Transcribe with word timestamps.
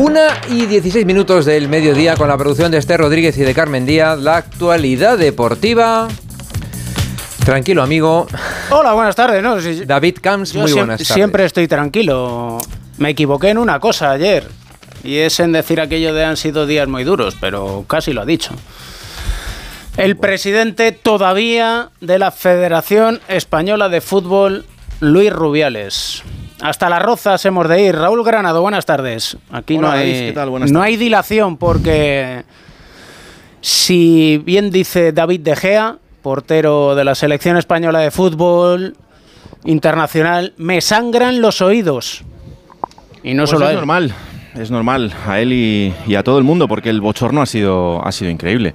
Una 0.00 0.28
y 0.48 0.64
16 0.64 1.04
minutos 1.04 1.44
del 1.44 1.68
mediodía 1.68 2.16
con 2.16 2.28
la 2.28 2.38
producción 2.38 2.72
de 2.72 2.78
Esther 2.78 3.00
Rodríguez 3.00 3.36
y 3.36 3.42
de 3.42 3.52
Carmen 3.52 3.84
Díaz. 3.84 4.18
La 4.18 4.36
actualidad 4.38 5.18
deportiva. 5.18 6.08
Tranquilo, 7.44 7.82
amigo. 7.82 8.26
Hola, 8.70 8.94
buenas 8.94 9.14
tardes. 9.14 9.42
¿no? 9.42 9.60
David 9.60 10.16
Camps, 10.22 10.54
muy 10.54 10.72
buenas 10.72 11.00
tardes. 11.00 11.08
Siempre 11.08 11.44
estoy 11.44 11.68
tranquilo. 11.68 12.56
Me 12.96 13.10
equivoqué 13.10 13.50
en 13.50 13.58
una 13.58 13.78
cosa 13.78 14.12
ayer. 14.12 14.48
Y 15.04 15.18
es 15.18 15.38
en 15.38 15.52
decir 15.52 15.82
aquello 15.82 16.14
de 16.14 16.24
han 16.24 16.38
sido 16.38 16.64
días 16.66 16.88
muy 16.88 17.04
duros, 17.04 17.36
pero 17.38 17.84
casi 17.86 18.14
lo 18.14 18.22
ha 18.22 18.26
dicho. 18.26 18.54
El 19.98 20.16
presidente 20.16 20.92
todavía 20.92 21.90
de 22.00 22.18
la 22.18 22.30
Federación 22.30 23.20
Española 23.28 23.90
de 23.90 24.00
Fútbol, 24.00 24.64
Luis 25.00 25.30
Rubiales. 25.30 26.22
Hasta 26.62 26.88
las 26.88 27.02
rozas 27.02 27.44
hemos 27.46 27.68
de 27.68 27.82
ir. 27.82 27.96
Raúl 27.96 28.24
Granado, 28.24 28.60
buenas 28.62 28.86
tardes. 28.86 29.36
Aquí 29.50 29.78
no, 29.78 29.90
hay, 29.90 30.34
no 30.70 30.82
hay 30.82 30.96
dilación 30.96 31.56
porque 31.56 32.44
si 33.60 34.38
bien 34.44 34.70
dice 34.70 35.12
David 35.12 35.40
De 35.40 35.56
Gea, 35.56 35.96
portero 36.22 36.94
de 36.94 37.04
la 37.04 37.14
selección 37.14 37.56
española 37.56 38.00
de 38.00 38.10
fútbol 38.10 38.96
internacional, 39.64 40.54
me 40.56 40.80
sangran 40.80 41.40
los 41.40 41.60
oídos. 41.60 42.24
Y 43.22 43.34
no 43.34 43.42
pues 43.42 43.50
solo 43.50 43.68
es 43.68 43.74
normal, 43.74 44.14
es 44.54 44.70
normal 44.70 45.14
a 45.26 45.40
él 45.40 45.52
y, 45.52 45.94
y, 46.06 46.14
a 46.14 46.22
todo 46.22 46.38
el 46.38 46.44
mundo 46.44 46.68
porque 46.68 46.90
el 46.90 47.00
bochorno 47.00 47.42
ha 47.42 47.46
sido, 47.46 48.04
ha 48.06 48.12
sido 48.12 48.30
increíble. 48.30 48.74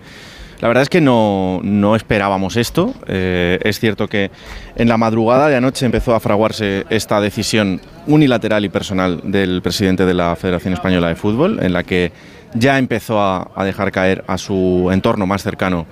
La 0.65 0.69
verdad 0.69 0.81
es 0.81 0.89
que 0.89 0.99
no, 0.99 1.95
esperábamos 1.95 2.57
esto. 2.57 2.91
Eh, 3.05 3.59
es 3.61 3.79
cierto 3.79 4.07
que 4.07 4.31
en 4.75 4.89
la 4.89 4.97
madrugada 4.97 5.47
de 5.47 5.55
anoche 5.55 5.85
empezó 5.85 6.15
a 6.15 6.19
fraguarse 6.19 6.88
esta 6.89 7.21
decisión 7.21 7.79
unilateral 8.07 8.65
y 8.65 8.69
personal 8.69 9.21
del 9.25 9.61
presidente 9.61 10.07
de 10.07 10.15
la 10.15 10.35
Federación 10.35 10.73
Española 10.73 11.09
de 11.09 11.15
Fútbol, 11.15 11.59
en 11.61 11.71
la 11.71 11.83
que 11.83 12.11
ya 12.55 12.79
empezó 12.79 13.21
a, 13.21 13.63
dejar 13.63 13.91
caer 13.91 14.23
a 14.25 14.39
su 14.39 14.89
entorno 14.91 15.27
más 15.27 15.44
cercano 15.44 15.85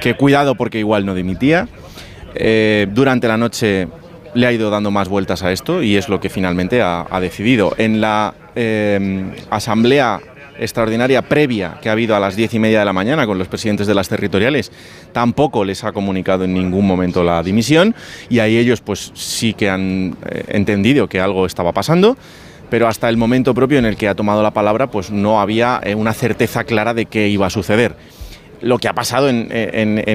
que 0.00 0.14
cuidado 0.14 0.54
porque 0.54 0.78
igual 0.78 1.04
no 1.04 1.16
dimitía. 1.16 1.66
Eh, 2.36 2.86
durante 2.92 3.26
la 3.26 3.36
noche 3.36 3.88
le 4.34 4.46
ha 4.46 4.52
ido 4.52 4.70
dando 4.70 4.92
más 4.92 5.08
vueltas 5.08 5.42
a 5.42 5.50
esto 5.50 5.82
y 5.82 5.96
es 5.96 6.08
lo 6.08 6.20
que 6.20 6.30
finalmente 6.30 6.80
ha, 6.80 7.18
decidido. 7.20 7.74
En 7.76 8.00
la 8.00 8.34
eh, 8.54 9.32
asamblea 9.50 10.20
extraordinaria 10.62 11.22
previa 11.22 11.78
que 11.82 11.88
ha 11.88 11.92
habido 11.92 12.16
a 12.16 12.20
las 12.20 12.36
diez 12.36 12.54
y 12.54 12.58
media 12.58 12.78
de 12.78 12.84
la 12.84 12.92
mañana 12.92 13.26
con 13.26 13.38
los 13.38 13.48
presidentes 13.48 13.86
de 13.86 13.94
las 13.94 14.08
territoriales, 14.08 14.72
tampoco 15.12 15.64
les 15.64 15.84
ha 15.84 15.92
comunicado 15.92 16.44
en 16.44 16.54
ningún 16.54 16.86
momento 16.86 17.22
la 17.22 17.42
dimisión 17.42 17.94
y 18.28 18.38
ahí 18.38 18.56
ellos 18.56 18.80
pues 18.80 19.12
sí 19.14 19.54
que 19.54 19.68
han 19.68 20.16
eh, 20.26 20.44
entendido 20.48 21.08
que 21.08 21.20
algo 21.20 21.46
estaba 21.46 21.72
pasando 21.72 22.16
pero 22.70 22.88
hasta 22.88 23.10
el 23.10 23.18
momento 23.18 23.52
propio 23.52 23.78
en 23.78 23.84
el 23.84 23.98
que 23.98 24.08
ha 24.08 24.14
tomado 24.14 24.42
la 24.42 24.52
palabra, 24.52 24.86
pues 24.86 25.10
no 25.10 25.42
había 25.42 25.78
eh, 25.84 25.94
una 25.94 26.14
certeza 26.14 26.64
clara 26.64 26.94
de 26.94 27.04
qué 27.04 27.28
iba 27.28 27.46
a 27.46 27.50
suceder. 27.50 27.96
Lo 28.62 28.78
que 28.78 28.88
ha 28.88 28.94
pasado 28.94 29.28
en, 29.28 29.50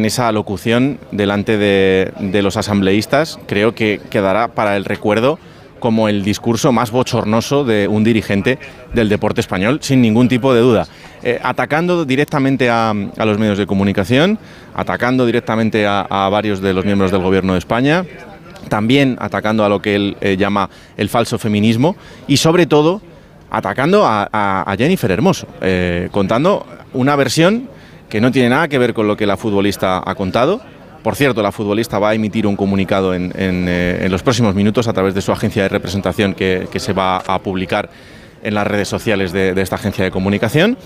esa 0.06 0.32
locución 0.32 0.98
delante 1.12 1.60
de, 1.60 2.12
de, 2.20 2.42
los 2.42 2.58
asambleístas 2.58 3.38
creo 3.46 3.76
que 3.76 4.02
quedará 4.10 4.48
para 4.48 4.76
el 4.76 4.86
recuerdo 4.86 5.38
como 5.80 6.10
el 6.10 6.24
discurso 6.24 6.72
más 6.72 6.92
bochornoso 6.92 7.64
de 7.64 7.88
un 7.88 8.04
dirigente 8.04 8.60
del 8.94 9.10
deporte 9.10 9.42
español, 9.42 9.80
sin 9.82 10.02
ningún 10.02 10.28
tipo 10.28 10.54
de 10.54 10.62
duda. 10.62 10.88
Eh, 11.24 11.40
atacando 11.42 12.06
directamente 12.06 12.70
a, 12.70 12.94
los 12.94 13.38
medios 13.38 13.58
de 13.58 13.66
comunicación, 13.66 14.40
atacando 14.74 15.26
directamente 15.26 15.86
a, 15.88 16.30
varios 16.32 16.62
de 16.62 16.74
los 16.74 16.86
miembros 16.86 17.12
del 17.12 17.22
gobierno 17.22 17.54
de 17.54 17.60
España, 17.60 18.06
también 18.70 19.18
atacando 19.20 19.64
a 19.66 19.70
lo 19.70 19.82
que 19.82 19.96
él 19.96 20.18
eh, 20.22 20.38
llama 20.38 20.70
el 20.98 21.10
falso 21.10 21.38
feminismo 21.38 21.96
y 22.28 22.38
sobre 22.38 22.66
todo 22.66 23.02
atacando 23.50 24.04
a, 24.06 24.76
Jennifer 24.78 25.10
Hermoso, 25.10 25.48
eh, 25.62 26.10
contando 26.12 26.66
una 26.94 27.16
versión 27.16 27.70
que 28.10 28.22
no 28.22 28.32
tiene 28.32 28.50
nada 28.50 28.68
que 28.68 28.78
ver 28.78 28.94
con 28.94 29.08
lo 29.08 29.18
que 29.18 29.26
la 29.26 29.38
futbolista 29.38 30.02
ha 30.06 30.16
contado, 30.16 30.62
por 31.04 31.16
cierto, 31.16 31.42
la 31.42 31.52
futbolista 31.52 32.00
va 32.00 32.10
a 32.10 32.14
emitir 32.14 32.48
un 32.48 32.56
comunicado 32.56 33.14
en, 33.14 33.32
eh, 33.36 34.08
los 34.10 34.24
próximos 34.24 34.56
minutos 34.56 34.88
a 34.88 34.94
través 34.94 35.14
de 35.14 35.22
su 35.22 35.32
agencia 35.32 35.64
de 35.64 35.70
representación 35.70 36.34
que, 36.34 36.68
se 36.78 36.94
va 36.94 37.18
a 37.18 37.40
publicar 37.40 37.90
en 38.44 38.54
las 38.54 38.68
redes 38.68 38.88
sociales 38.88 39.32
de, 39.32 39.60
esta 39.62 39.76
agencia 39.76 40.04
de 40.04 40.12
comunicación. 40.12 40.78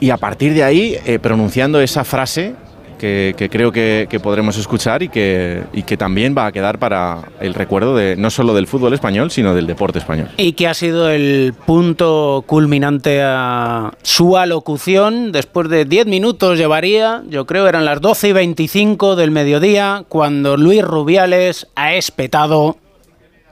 Y 0.00 0.10
a 0.10 0.16
partir 0.16 0.54
de 0.54 0.64
ahí, 0.64 0.98
eh, 1.06 1.18
pronunciando 1.18 1.80
esa 1.80 2.04
frase 2.04 2.54
que, 3.02 3.48
creo 3.50 3.72
que, 3.72 4.20
podremos 4.22 4.56
escuchar 4.56 5.02
y 5.02 5.08
que, 5.08 5.64
y 5.72 5.82
que 5.82 5.96
también 5.96 6.34
va 6.36 6.46
a 6.46 6.52
quedar 6.52 6.78
para 6.78 7.32
el 7.40 7.52
recuerdo 7.54 7.96
de 7.96 8.14
no 8.16 8.30
solo 8.30 8.54
del 8.54 8.68
fútbol 8.68 8.94
español, 8.94 9.32
sino 9.32 9.54
del 9.54 9.66
deporte 9.66 9.98
español. 9.98 10.28
Y 10.36 10.52
que 10.52 10.68
ha 10.68 10.74
sido 10.74 11.10
el 11.10 11.52
punto 11.66 12.44
culminante 12.46 13.20
a 13.22 13.92
su 14.02 14.36
alocución. 14.36 15.32
Después 15.32 15.68
de 15.68 15.84
10 15.84 16.06
minutos 16.06 16.58
llevaría, 16.58 17.22
yo 17.28 17.44
creo 17.44 17.66
eran 17.66 17.84
las 17.84 18.00
12 18.00 18.28
y 18.28 18.32
25 18.32 19.16
del 19.16 19.32
mediodía, 19.32 20.04
cuando 20.08 20.56
Luis 20.56 20.82
Rubiales 20.84 21.66
ha 21.74 21.94
espetado. 21.94 22.76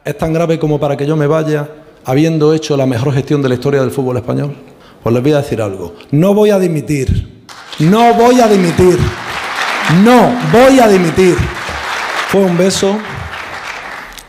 Es 0.04 0.16
tan 0.16 0.32
grave 0.32 0.60
como 0.60 0.78
para 0.78 0.96
que 0.96 1.06
yo 1.06 1.16
me 1.16 1.26
vaya 1.26 1.68
habiendo 2.04 2.54
hecho 2.54 2.76
la 2.76 2.86
mejor 2.86 3.12
gestión 3.12 3.42
de 3.42 3.48
la 3.48 3.54
historia 3.56 3.80
del 3.80 3.90
fútbol 3.90 4.16
español. 4.16 4.54
Pues 5.02 5.12
les 5.12 5.22
voy 5.22 5.32
a 5.32 5.38
decir 5.38 5.60
algo. 5.60 5.94
No 6.12 6.34
voy 6.34 6.50
a 6.50 6.58
dimitir. 6.58 7.44
No 7.80 8.14
voy 8.14 8.40
a 8.40 8.46
dimitir. 8.46 8.98
No, 9.96 10.32
voy 10.52 10.78
a 10.78 10.86
dimitir. 10.86 11.36
Fue 12.28 12.42
un 12.42 12.56
beso 12.56 12.96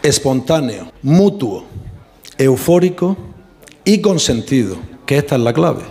espontáneo, 0.01 0.91
mutuo, 1.03 1.65
eufórico 2.35 3.15
y 3.85 4.01
consentido, 4.01 4.77
que 5.05 5.19
esta 5.19 5.35
es 5.35 5.41
la 5.41 5.53
clave. 5.53 5.83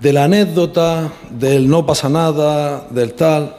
De 0.00 0.14
la 0.14 0.24
anécdota, 0.24 1.12
del 1.30 1.68
no 1.68 1.84
pasa 1.84 2.08
nada, 2.08 2.88
del 2.88 3.12
tal, 3.12 3.54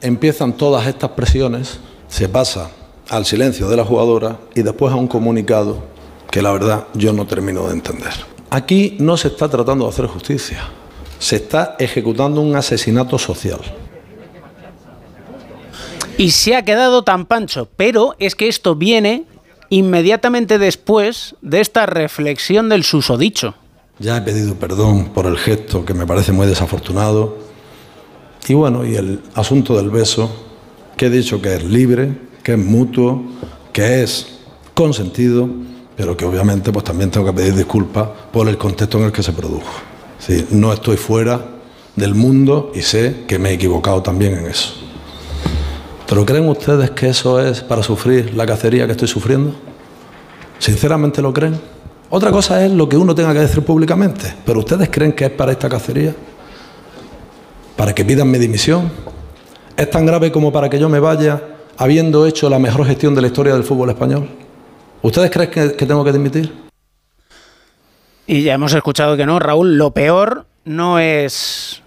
empiezan 0.00 0.54
todas 0.54 0.88
estas 0.88 1.10
presiones, 1.10 1.78
se 2.08 2.28
pasa 2.28 2.70
al 3.08 3.24
silencio 3.24 3.68
de 3.68 3.76
la 3.76 3.84
jugadora 3.84 4.38
y 4.56 4.62
después 4.62 4.92
a 4.92 4.96
un 4.96 5.06
comunicado 5.06 5.84
que 6.32 6.42
la 6.42 6.50
verdad 6.50 6.88
yo 6.94 7.12
no 7.12 7.28
termino 7.28 7.68
de 7.68 7.74
entender. 7.74 8.12
Aquí 8.50 8.96
no 8.98 9.16
se 9.16 9.28
está 9.28 9.48
tratando 9.48 9.84
de 9.84 9.90
hacer 9.90 10.06
justicia, 10.06 10.68
se 11.20 11.36
está 11.36 11.76
ejecutando 11.78 12.40
un 12.40 12.56
asesinato 12.56 13.20
social 13.20 13.60
y 16.18 16.30
se 16.30 16.56
ha 16.56 16.64
quedado 16.64 17.04
tan 17.04 17.26
pancho. 17.26 17.68
Pero 17.76 18.14
es 18.18 18.34
que 18.34 18.48
esto 18.48 18.74
viene 18.76 19.24
inmediatamente 19.68 20.58
después 20.58 21.34
de 21.40 21.60
esta 21.60 21.86
reflexión 21.86 22.68
del 22.68 22.84
susodicho. 22.84 23.54
Ya 23.98 24.16
he 24.16 24.20
pedido 24.20 24.54
perdón 24.56 25.10
por 25.14 25.26
el 25.26 25.38
gesto 25.38 25.84
que 25.84 25.94
me 25.94 26.06
parece 26.06 26.32
muy 26.32 26.46
desafortunado. 26.46 27.38
Y 28.48 28.54
bueno, 28.54 28.84
y 28.84 28.96
el 28.96 29.20
asunto 29.34 29.76
del 29.76 29.90
beso, 29.90 30.30
que 30.96 31.06
he 31.06 31.10
dicho 31.10 31.40
que 31.40 31.54
es 31.54 31.64
libre, 31.64 32.12
que 32.42 32.52
es 32.52 32.58
mutuo, 32.58 33.22
que 33.72 34.02
es 34.02 34.40
consentido, 34.74 35.48
pero 35.96 36.16
que 36.16 36.24
obviamente 36.24 36.72
pues 36.72 36.84
también 36.84 37.10
tengo 37.10 37.26
que 37.26 37.32
pedir 37.32 37.54
disculpas 37.54 38.08
por 38.32 38.48
el 38.48 38.58
contexto 38.58 38.98
en 38.98 39.04
el 39.04 39.12
que 39.12 39.22
se 39.22 39.32
produjo. 39.32 39.70
Sí, 40.18 40.46
no 40.50 40.72
estoy 40.72 40.96
fuera 40.96 41.40
del 41.96 42.14
mundo 42.14 42.72
y 42.74 42.82
sé 42.82 43.24
que 43.26 43.38
me 43.38 43.50
he 43.50 43.52
equivocado 43.54 44.02
también 44.02 44.36
en 44.36 44.46
eso. 44.46 44.74
¿Pero 46.12 46.26
creen 46.26 46.46
ustedes 46.46 46.90
que 46.90 47.08
eso 47.08 47.40
es 47.40 47.62
para 47.62 47.82
sufrir 47.82 48.34
la 48.34 48.44
cacería 48.44 48.84
que 48.84 48.92
estoy 48.92 49.08
sufriendo? 49.08 49.54
¿Sinceramente 50.58 51.22
lo 51.22 51.32
creen? 51.32 51.58
Otra 52.10 52.30
cosa 52.30 52.62
es 52.62 52.70
lo 52.70 52.86
que 52.86 52.98
uno 52.98 53.14
tenga 53.14 53.32
que 53.32 53.38
decir 53.38 53.64
públicamente, 53.64 54.34
pero 54.44 54.58
¿ustedes 54.58 54.90
creen 54.90 55.14
que 55.14 55.24
es 55.24 55.30
para 55.30 55.52
esta 55.52 55.70
cacería? 55.70 56.14
¿Para 57.78 57.94
que 57.94 58.04
pidan 58.04 58.30
mi 58.30 58.36
dimisión? 58.36 58.92
¿Es 59.74 59.90
tan 59.90 60.04
grave 60.04 60.30
como 60.30 60.52
para 60.52 60.68
que 60.68 60.78
yo 60.78 60.90
me 60.90 61.00
vaya 61.00 61.42
habiendo 61.78 62.26
hecho 62.26 62.50
la 62.50 62.58
mejor 62.58 62.84
gestión 62.84 63.14
de 63.14 63.22
la 63.22 63.28
historia 63.28 63.54
del 63.54 63.64
fútbol 63.64 63.88
español? 63.88 64.28
¿Ustedes 65.00 65.30
creen 65.30 65.50
que, 65.50 65.72
que 65.76 65.86
tengo 65.86 66.04
que 66.04 66.12
dimitir? 66.12 66.52
Y 68.26 68.42
ya 68.42 68.52
hemos 68.52 68.74
escuchado 68.74 69.16
que 69.16 69.24
no, 69.24 69.38
Raúl, 69.38 69.78
lo 69.78 69.92
peor 69.92 70.44
no 70.66 70.98
es 70.98 71.81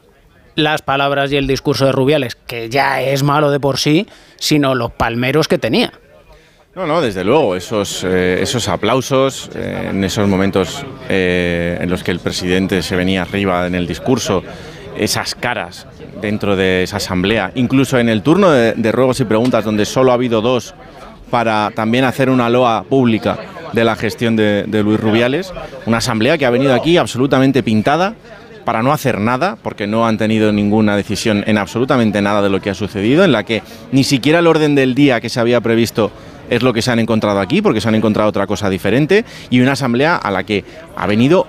las 0.55 0.81
palabras 0.81 1.31
y 1.31 1.37
el 1.37 1.47
discurso 1.47 1.85
de 1.85 1.91
Rubiales, 1.91 2.35
que 2.35 2.69
ya 2.69 3.01
es 3.01 3.23
malo 3.23 3.51
de 3.51 3.59
por 3.59 3.77
sí, 3.77 4.07
sino 4.37 4.75
los 4.75 4.91
palmeros 4.91 5.47
que 5.47 5.57
tenía. 5.57 5.91
No, 6.75 6.85
no, 6.85 6.99
desde 6.99 7.23
luego, 7.23 7.55
esos, 7.55 8.03
eh, 8.03 8.41
esos 8.41 8.67
aplausos 8.67 9.49
eh, 9.55 9.87
en 9.91 10.03
esos 10.03 10.27
momentos 10.27 10.85
eh, 11.07 11.77
en 11.79 11.89
los 11.89 12.03
que 12.03 12.11
el 12.11 12.19
presidente 12.19 12.81
se 12.81 12.97
venía 12.97 13.21
arriba 13.21 13.65
en 13.65 13.75
el 13.75 13.87
discurso, 13.87 14.43
esas 14.97 15.35
caras 15.35 15.87
dentro 16.21 16.57
de 16.57 16.83
esa 16.83 16.97
asamblea, 16.97 17.51
incluso 17.55 17.97
en 17.97 18.09
el 18.09 18.21
turno 18.23 18.51
de, 18.51 18.91
ruegos 18.91 19.21
y 19.21 19.25
preguntas 19.25 19.63
donde 19.63 19.85
solo 19.85 20.11
ha 20.11 20.15
habido 20.15 20.41
dos 20.41 20.73
para 21.29 21.71
también 21.73 22.03
hacer 22.03 22.29
una 22.29 22.49
loa 22.49 22.83
pública 22.83 23.37
de 23.71 23.83
la 23.85 23.95
gestión 23.95 24.35
de, 24.35 24.63
de 24.67 24.83
Luis 24.83 24.99
Rubiales, 24.99 25.53
una 25.85 25.97
asamblea 25.97 26.37
que 26.37 26.45
ha 26.45 26.49
venido 26.49 26.73
aquí 26.73 26.97
absolutamente 26.97 27.63
pintada, 27.63 28.15
para 28.65 28.81
no 28.81 28.91
hacer 28.91 29.19
nada, 29.19 29.57
porque 29.61 29.87
no 29.87 30.07
han 30.07 30.17
tenido 30.17 30.51
ninguna 30.51 30.97
decisión 30.97 31.43
en 31.47 31.57
absolutamente 31.57 32.21
nada 32.21 32.41
de 32.41 32.49
lo 32.49 32.59
que 32.59 32.71
ha 32.71 32.73
sucedido, 32.73 33.23
en 33.23 33.31
la 33.31 33.43
que 33.43 33.61
ni 33.91 34.03
siquiera 34.03 34.39
el 34.39 34.47
orden 34.47 34.75
del 34.75 34.95
día 34.95 35.21
que 35.21 35.29
se 35.29 35.39
había 35.39 35.61
previsto 35.61 36.11
es 36.49 36.61
lo 36.61 36.73
que 36.73 36.81
se 36.81 36.91
han 36.91 36.99
encontrado 36.99 37.39
aquí, 37.39 37.61
porque 37.61 37.79
se 37.79 37.87
han 37.87 37.95
encontrado 37.95 38.29
otra 38.29 38.47
cosa 38.47 38.69
diferente, 38.69 39.23
y 39.49 39.61
una 39.61 39.73
asamblea 39.73 40.15
a 40.15 40.31
la 40.31 40.43
que 40.43 40.65
ha 40.95 41.07
venido 41.07 41.47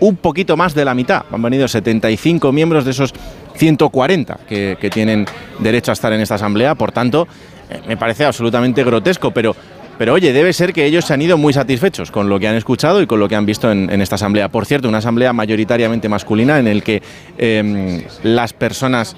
un 0.00 0.16
poquito 0.16 0.56
más 0.56 0.74
de 0.74 0.84
la 0.84 0.94
mitad. 0.94 1.24
Han 1.32 1.42
venido 1.42 1.66
75 1.66 2.52
miembros 2.52 2.84
de 2.84 2.92
esos 2.92 3.12
140 3.56 4.38
que, 4.48 4.76
que 4.80 4.90
tienen 4.90 5.26
derecho 5.58 5.90
a 5.90 5.94
estar 5.94 6.12
en 6.12 6.20
esta 6.20 6.36
asamblea. 6.36 6.76
Por 6.76 6.92
tanto, 6.92 7.26
eh, 7.70 7.80
me 7.86 7.96
parece 7.96 8.24
absolutamente 8.24 8.84
grotesco, 8.84 9.32
pero 9.32 9.56
pero 9.98 10.14
oye, 10.14 10.32
debe 10.32 10.52
ser 10.52 10.72
que 10.72 10.86
ellos 10.86 11.04
se 11.04 11.12
han 11.12 11.20
ido 11.20 11.36
muy 11.36 11.52
satisfechos 11.52 12.12
con 12.12 12.28
lo 12.28 12.38
que 12.38 12.46
han 12.46 12.54
escuchado 12.54 13.02
y 13.02 13.06
con 13.06 13.18
lo 13.18 13.28
que 13.28 13.34
han 13.34 13.44
visto 13.44 13.70
en, 13.70 14.00
esta 14.00 14.14
asamblea. 14.14 14.48
Por 14.48 14.64
cierto, 14.64 14.88
una 14.88 14.98
asamblea 14.98 15.32
mayoritariamente 15.32 16.08
masculina 16.08 16.58
en 16.60 16.68
el 16.68 16.84
que 16.84 17.02
em, 17.36 18.02
las 18.22 18.52
personas 18.52 19.16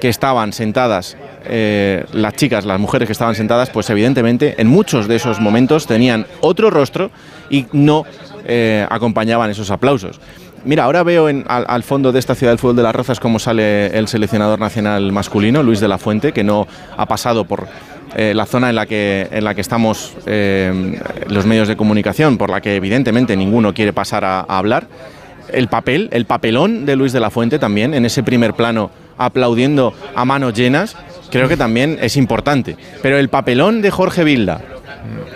que 0.00 0.08
estaban 0.10 0.52
sentadas, 0.52 1.16
eh, 1.46 2.04
las 2.12 2.34
chicas, 2.34 2.66
las 2.66 2.78
mujeres 2.78 3.08
que 3.08 3.12
estaban 3.12 3.34
sentadas, 3.34 3.70
pues 3.70 3.88
evidentemente 3.90 4.54
en 4.58 4.68
muchos 4.68 5.08
de 5.08 5.16
esos 5.16 5.40
momentos 5.40 5.86
tenían 5.86 6.26
otro 6.40 6.70
rostro 6.70 7.10
y 7.50 7.66
no 7.72 8.04
eh, 8.46 8.86
acompañaban 8.90 9.50
esos 9.50 9.70
aplausos. 9.70 10.20
Mira, 10.64 10.84
ahora 10.84 11.02
veo 11.04 11.28
al, 11.28 11.44
al, 11.46 11.82
fondo 11.82 12.12
de 12.12 12.18
esta 12.18 12.34
ciudad 12.34 12.52
del 12.52 12.58
fútbol 12.58 12.76
de 12.76 12.82
las 12.82 12.94
Rozas 12.94 13.20
cómo 13.20 13.38
sale 13.38 13.86
el 13.96 14.08
seleccionador 14.08 14.58
nacional 14.58 15.12
masculino, 15.12 15.62
Luis 15.62 15.80
de 15.80 15.88
la 15.88 15.98
Fuente, 15.98 16.32
que 16.32 16.44
no 16.44 16.66
ha 16.96 17.06
pasado 17.06 17.44
por 17.44 17.68
eh, 18.16 18.32
la 18.34 18.46
zona 18.46 18.70
en 18.70 18.76
la 18.76 18.86
que, 18.86 19.28
en 19.30 19.44
la 19.44 19.54
que 19.54 19.60
estamos 19.60 20.14
eh, 20.26 20.98
los 21.28 21.46
medios 21.46 21.68
de 21.68 21.76
comunicación, 21.76 22.38
por 22.38 22.50
la 22.50 22.60
que 22.60 22.76
evidentemente 22.76 23.36
ninguno 23.36 23.74
quiere 23.74 23.92
pasar 23.92 24.24
a, 24.24 24.40
hablar. 24.40 24.88
El 25.52 25.68
papel, 25.68 26.08
el 26.12 26.24
papelón 26.26 26.86
de 26.86 26.96
Luis 26.96 27.12
de 27.12 27.20
la 27.20 27.30
Fuente 27.30 27.58
también, 27.58 27.94
en 27.94 28.04
ese 28.04 28.22
primer 28.22 28.54
plano, 28.54 28.90
aplaudiendo 29.16 29.94
a 30.14 30.24
manos 30.24 30.54
llenas, 30.54 30.96
creo 31.30 31.48
que 31.48 31.56
también 31.56 31.98
es 32.00 32.16
importante. 32.16 32.76
Pero 33.02 33.18
el 33.18 33.28
papelón 33.28 33.82
de 33.82 33.90
Jorge 33.90 34.24
Vilda, 34.24 34.60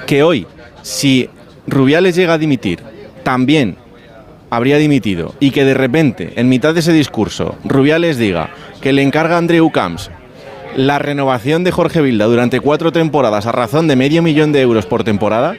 que 0.07 0.23
hoy, 0.23 0.47
si 0.83 1.29
Rubiales 1.67 2.15
llega 2.15 2.35
a 2.35 2.39
dimitir, 2.39 2.81
también 3.23 3.77
habría 4.51 4.77
dimitido, 4.77 5.35
y 5.41 5.51
que 5.51 5.65
de 5.65 5.75
repente, 5.75 6.35
en 6.37 6.49
mitad 6.49 6.75
de 6.75 6.81
ese 6.81 6.93
discurso, 6.93 7.57
Rubiales 7.65 8.19
diga 8.19 8.51
que 8.83 8.93
le 8.93 9.03
encarga 9.03 9.37
a 9.37 9.39
Andreu 9.39 9.71
Camps 9.71 10.11
la 10.77 10.99
renovación 10.99 11.65
de 11.65 11.71
Jorge 11.71 12.01
Vilda 12.01 12.27
durante 12.27 12.61
cuatro 12.61 12.93
temporadas 12.93 13.47
a 13.47 13.53
razón 13.53 13.89
de 13.89 13.97
medio 13.97 14.23
millón 14.23 14.53
de 14.53 14.61
euros 14.61 14.87
por 14.87 15.05
temporada, 15.05 15.55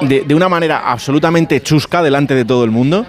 de, 0.00 0.34
una 0.34 0.48
manera 0.48 0.90
absolutamente 0.90 1.60
chusca 1.60 2.02
delante 2.02 2.34
de 2.34 2.44
todo 2.44 2.64
el 2.64 2.70
mundo, 2.70 3.06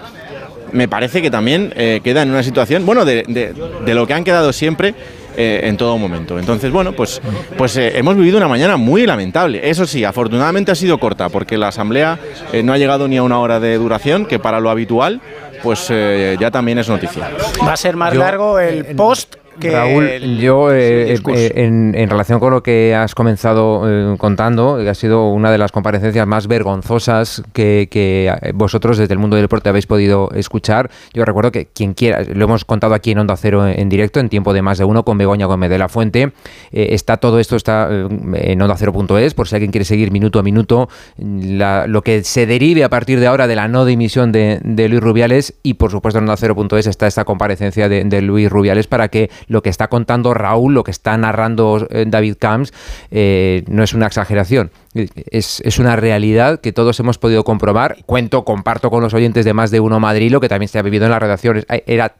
me 0.72 0.88
parece 0.88 1.20
que 1.22 1.30
también 1.30 1.72
eh, 1.76 2.00
queda 2.02 2.22
en 2.22 2.30
una 2.30 2.42
situación, 2.42 2.86
bueno, 2.86 3.04
de, 3.04 3.54
lo 3.86 4.06
que 4.06 4.14
han 4.14 4.24
quedado 4.24 4.52
siempre 4.52 4.94
eh, 5.36 5.60
en 5.64 5.76
todo 5.76 5.98
momento. 5.98 6.38
Entonces, 6.38 6.70
bueno, 6.70 6.92
pues, 6.92 7.20
pues 7.56 7.76
eh, 7.76 7.98
hemos 7.98 8.16
vivido 8.16 8.38
una 8.38 8.48
mañana 8.48 8.76
muy 8.76 9.06
lamentable. 9.06 9.68
Eso 9.68 9.86
sí, 9.86 10.04
afortunadamente 10.04 10.72
ha 10.72 10.74
sido 10.74 10.98
corta, 10.98 11.28
porque 11.28 11.58
la 11.58 11.68
asamblea 11.68 12.18
no 12.64 12.72
ha 12.72 12.78
llegado 12.78 13.06
ni 13.06 13.18
a 13.18 13.22
una 13.22 13.38
hora 13.38 13.60
de 13.60 13.76
duración, 13.76 14.24
que 14.26 14.38
para 14.38 14.60
lo 14.60 14.70
habitual, 14.70 15.20
pues 15.62 15.88
ya 15.88 16.50
también 16.50 16.78
es 16.78 16.88
noticia. 16.88 17.30
Va 17.66 17.74
a 17.74 17.76
ser 17.76 17.96
más 17.96 18.14
largo 18.16 18.58
el 18.58 18.96
post 18.96 19.36
Raúl, 19.60 20.38
yo 20.38 20.72
eh, 20.72 21.14
eh, 21.14 21.52
en, 21.54 22.08
relación 22.08 22.40
con 22.40 22.52
lo 22.52 22.62
que 22.62 22.94
has 22.94 23.14
comenzado 23.14 23.82
eh, 23.86 24.16
contando, 24.18 24.76
ha 24.76 24.94
sido 24.94 25.28
una 25.28 25.50
de 25.50 25.58
las 25.58 25.72
comparecencias 25.72 26.26
más 26.26 26.46
vergonzosas 26.46 27.42
que, 27.52 28.32
vosotros 28.54 28.98
desde 28.98 29.12
el 29.12 29.18
mundo 29.18 29.36
del 29.36 29.44
deporte 29.44 29.68
habéis 29.68 29.86
podido 29.86 30.30
escuchar. 30.34 30.90
Yo 31.12 31.24
recuerdo 31.24 31.52
que 31.52 31.66
quien 31.66 31.94
quiera, 31.94 32.22
lo 32.22 32.44
hemos 32.44 32.64
contado 32.64 32.94
aquí 32.94 33.12
en 33.12 33.18
Onda 33.18 33.36
Cero 33.36 33.66
en, 33.66 33.88
directo, 33.88 34.20
en 34.20 34.28
tiempo 34.28 34.52
de 34.52 34.62
más 34.62 34.78
de 34.78 34.84
uno, 34.84 35.04
con 35.04 35.18
Begoña 35.18 35.46
Gómez 35.46 35.70
de 35.70 35.78
la 35.78 35.88
Fuente. 35.88 36.32
está 36.70 37.18
todo 37.18 37.38
esto 37.38 37.56
está 37.56 37.88
en 37.90 38.62
onda 38.62 38.76
cero.es, 38.76 39.34
por 39.34 39.48
si 39.48 39.54
alguien 39.54 39.70
quiere 39.70 39.84
seguir 39.84 40.10
minuto 40.10 40.38
a 40.38 40.42
minuto 40.42 40.88
lo 41.18 42.02
que 42.02 42.24
se 42.24 42.46
derive 42.46 42.84
a 42.84 42.88
partir 42.88 43.20
de 43.20 43.26
ahora 43.26 43.46
de 43.46 43.56
la 43.56 43.68
no 43.68 43.84
dimisión 43.84 44.32
de, 44.32 44.60
Luis 44.88 45.00
Rubiales 45.00 45.54
y 45.62 45.74
por 45.74 45.90
supuesto 45.90 46.18
en 46.18 46.24
onda 46.24 46.36
cero.es 46.36 46.86
está 46.86 47.06
esta 47.06 47.24
comparecencia 47.24 47.88
de, 47.88 48.04
de 48.04 48.22
Luis 48.22 48.50
Rubiales 48.50 48.86
para 48.86 49.08
que 49.08 49.30
lo 49.46 49.62
que 49.62 49.70
está 49.70 49.88
contando 49.88 50.34
Raúl, 50.34 50.74
lo 50.74 50.84
que 50.84 50.90
está 50.90 51.16
narrando 51.16 51.86
eh, 51.90 52.04
David 52.06 52.36
Camps, 52.38 52.72
eh, 53.10 53.64
no 53.68 53.82
es 53.82 53.94
una 53.94 54.06
exageración. 54.06 54.70
Es, 54.94 55.78
una 55.78 55.96
realidad 55.96 56.60
que 56.60 56.72
todos 56.72 57.00
hemos 57.00 57.18
podido 57.18 57.44
comprobar. 57.44 57.98
Cuento, 58.04 58.44
comparto 58.44 58.90
con 58.90 59.02
los 59.02 59.14
oyentes 59.14 59.44
de 59.44 59.54
más 59.54 59.70
de 59.70 59.80
uno 59.80 60.00
Madrid 60.00 60.30
lo 60.30 60.40
que 60.40 60.48
también 60.48 60.68
se 60.68 60.78
ha 60.78 60.82
vivido 60.82 61.06
en 61.06 61.12
las 61.12 61.20
redacciones. 61.20 61.66
Era 61.86 62.16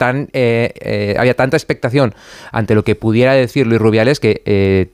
tan, 0.00 0.30
eh, 0.32 0.72
eh, 0.80 1.14
había 1.18 1.34
tanta 1.34 1.58
expectación 1.58 2.14
ante 2.52 2.74
lo 2.74 2.84
que 2.84 2.94
pudiera 2.94 3.34
decir 3.34 3.66
Luis 3.66 3.78
Rubiales 3.78 4.18
que 4.18 4.40
eh, 4.46 4.86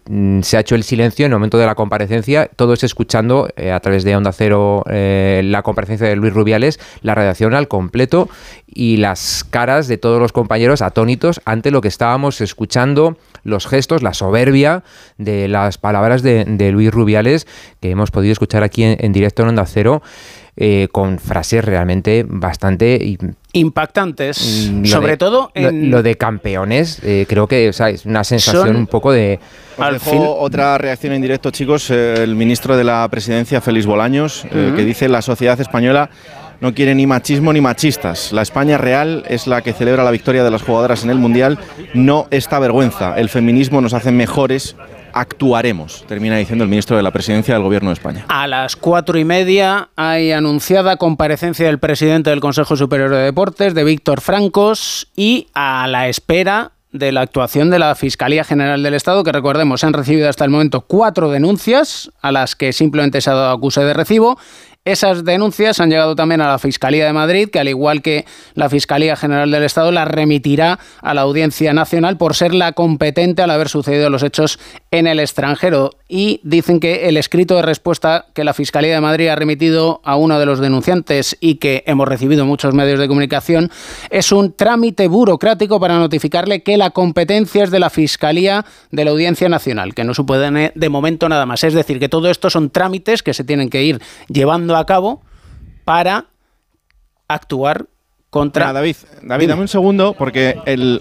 se 0.43 0.56
ha 0.56 0.61
hecho 0.61 0.75
el 0.75 0.82
silencio 0.82 1.25
en 1.26 1.31
el 1.31 1.38
momento 1.38 1.58
de 1.58 1.67
la 1.67 1.76
comparecencia, 1.76 2.50
todos 2.56 2.82
escuchando 2.82 3.49
a 3.73 3.79
través 3.79 4.03
de 4.03 4.17
Onda 4.17 4.32
Cero 4.32 4.82
la 4.88 5.62
comparecencia 5.62 6.08
de 6.08 6.17
Luis 6.17 6.35
Rubiales, 6.35 6.81
la 7.03 7.14
redacción 7.14 7.55
al 7.55 7.69
completo 7.69 8.29
y 8.67 8.97
las 8.97 9.44
caras 9.44 9.87
de 9.87 9.97
todos 9.97 10.19
los 10.20 10.32
compañeros 10.32 10.82
atónitos 10.82 11.41
ante 11.44 11.70
lo 11.70 11.81
que 11.82 11.88
estábamos 11.88 12.41
escuchando, 12.41 13.17
los 13.44 13.69
gestos, 13.69 14.02
la 14.02 14.12
soberbia 14.12 14.82
de 15.19 15.47
las 15.47 15.79
palabras 15.79 16.25
de, 16.25 16.73
Luis 16.73 16.91
Rubiales 16.91 17.47
que 17.81 17.91
hemos 17.91 18.11
podido 18.11 18.32
escuchar 18.32 18.64
aquí 18.64 18.82
en 18.82 19.12
directo 19.12 19.43
en 19.43 19.50
Onda 19.50 19.67
Cero. 19.67 20.02
Eh, 20.58 20.88
con 20.91 21.19
frases 21.19 21.62
realmente 21.62 22.25
bastante 22.26 23.19
impactantes, 23.53 24.70
mm, 24.73 24.87
sobre 24.87 25.19
todo 25.19 25.50
en... 25.53 25.91
lo, 25.91 26.03
de 26.03 26.17
campeones, 26.17 26.99
eh, 27.05 27.26
creo 27.29 27.47
que 27.47 27.69
es 27.69 28.06
una 28.06 28.25
sensación 28.25 28.75
un 28.75 28.87
poco 28.87 29.12
de... 29.12 29.38
Al 29.76 30.00
otra 30.06 30.79
reacción 30.79 31.12
en 31.12 31.20
directo, 31.20 31.50
chicos, 31.50 31.91
eh, 31.91 32.23
el 32.23 32.37
ministro 32.37 32.75
de 32.75 32.85
la 32.85 33.06
Presidencia, 33.11 33.61
Félix 33.61 33.85
Bolaños, 33.85 34.47
que 34.50 34.82
dice 34.82 35.11
la 35.11 35.20
sociedad 35.20 35.61
española 35.61 36.08
no 36.61 36.75
quiere 36.75 36.94
ni 36.94 37.06
machismo 37.06 37.52
ni 37.52 37.61
machistas. 37.61 38.32
La 38.32 38.43
España 38.43 38.79
real 38.79 39.25
es 39.29 39.47
la 39.47 39.62
que 39.62 39.73
celebra 39.73 40.05
la 40.05 40.11
victoria 40.11 40.44
de 40.44 40.50
las 40.50 40.62
jugadoras 40.62 41.05
en 41.05 41.11
el 41.11 41.19
Mundial, 41.19 41.59
no 41.94 42.26
esta 42.31 42.59
vergüenza. 42.59 43.14
El 43.19 43.29
feminismo 43.29 43.81
nos 43.81 43.93
hace 43.93 44.11
mejores 44.11 44.76
actuaremos, 45.17 46.05
termina 46.07 46.37
diciendo 46.37 46.63
el 46.63 46.71
ministro 46.71 46.97
de 46.97 47.03
la 47.03 47.11
Presidencia 47.11 47.55
del 47.55 47.63
Gobierno 47.63 47.89
de 47.89 47.95
España. 47.95 48.27
A 48.29 48.47
las 48.47 48.77
cuatro 48.77 49.19
y 49.19 49.25
media 49.25 49.89
hay 49.97 50.33
anunciada 50.33 50.99
comparecencia 50.99 51.67
del 51.67 51.79
presidente 51.79 52.29
del 52.31 52.41
Consejo 52.41 52.77
Superior 52.77 53.11
de 53.11 53.23
Deportes, 53.23 53.75
de 53.75 53.83
Víctor 53.83 54.21
Francos, 54.21 55.09
y 55.17 55.49
a 55.55 55.87
la 55.87 56.09
espera 56.09 56.73
de 56.93 57.13
la 57.13 57.23
actuación 57.23 57.71
de 57.71 57.79
la 57.79 57.95
Fiscalía 57.95 58.45
General 58.45 58.83
del 58.83 58.93
Estado, 58.93 59.25
que 59.25 59.33
recordemos, 59.33 59.85
han 59.85 59.95
recibido 59.95 60.29
hasta 60.29 60.45
el 60.45 60.51
momento 60.51 60.83
cuatro 60.83 61.31
denuncias 61.31 62.11
a 62.21 62.31
las 62.31 62.55
que 62.55 62.75
simplemente 62.75 63.23
se 63.23 63.31
ha 63.31 63.35
dado 63.35 63.57
acuse 63.57 63.83
de 63.83 63.95
recibo 63.95 64.39
esas 64.87 65.25
denuncias 65.25 65.81
han 65.81 65.91
llegado 65.91 66.15
también 66.15 66.41
a 66.41 66.47
la 66.47 66.61
Fiscalía 66.61 67.06
de 67.06 67.12
Madrid, 67.12 67.50
que 67.50 67.59
al 67.59 67.69
igual 67.69 68.03
que 68.03 68.25
la 68.55 68.71
Fiscalía 68.71 69.16
General 69.16 69.50
del 69.50 69.64
Estado, 69.64 69.90
las 69.90 70.07
remitirá 70.07 70.78
a 71.02 71.12
la 71.12 71.23
Audiencia 71.23 71.75
Nacional 71.75 72.16
por 72.16 72.37
ser 72.37 72.55
la 72.55 72.71
competente 72.71 73.43
al 73.43 73.50
haber 73.50 73.69
sucedido 73.69 74.11
los 74.11 74.23
hechos 74.23 74.61
en 74.93 75.09
el 75.09 75.19
extranjero. 75.19 75.90
Y 76.09 76.40
dicen 76.45 76.78
que 76.78 77.09
el 77.09 77.16
escrito 77.16 77.57
de 77.57 77.62
respuesta 77.62 78.26
que 78.33 78.45
la 78.45 78.55
Fiscalía 78.55 78.95
de 78.95 79.00
Madrid 79.00 79.26
ha 79.26 79.35
remitido 79.35 80.00
a 80.05 80.14
uno 80.14 80.38
de 80.38 80.47
los 80.47 80.61
denunciantes 80.61 81.37
y 81.40 81.57
que 81.57 81.83
hemos 81.88 82.07
recibido 82.07 82.47
muchos 82.47 82.73
medios 82.73 83.00
de 83.00 83.09
comunicación 83.09 83.73
es 84.11 84.31
un 84.31 84.52
trámite 84.52 85.09
burocrático 85.09 85.81
para 85.81 85.99
notificarle 85.99 86.62
que 86.62 86.76
la 86.76 86.90
competencia 86.90 87.64
es 87.64 87.73
de 87.73 87.81
la 87.81 87.90
Fiscalía 87.90 88.64
de 88.93 89.05
la 89.05 89.11
Audiencia 89.11 89.49
Nacional, 89.49 89.95
que 89.95 90.05
no 90.05 90.14
supone 90.14 90.71
de 90.76 90.88
momento 90.88 91.28
nada 91.28 91.45
más. 91.45 91.64
Es 91.64 91.75
decir, 91.75 91.99
que 91.99 92.09
todo 92.09 92.31
esto 92.31 92.50
son 92.50 92.71
trámites 92.71 93.25
que 93.25 93.35
se 93.35 93.43
tienen 93.43 93.69
que 93.69 93.83
ir 93.83 94.00
llevando 94.28 94.75
a 94.78 94.87
cabo 94.87 95.23
para 95.85 96.26
actuar 97.28 97.87
contra... 98.30 98.73
David, 98.73 98.97
David 99.23 99.49
dame 99.49 99.62
un 99.62 99.68
segundo, 99.68 100.14
porque 100.16 100.59
el, 100.66 101.00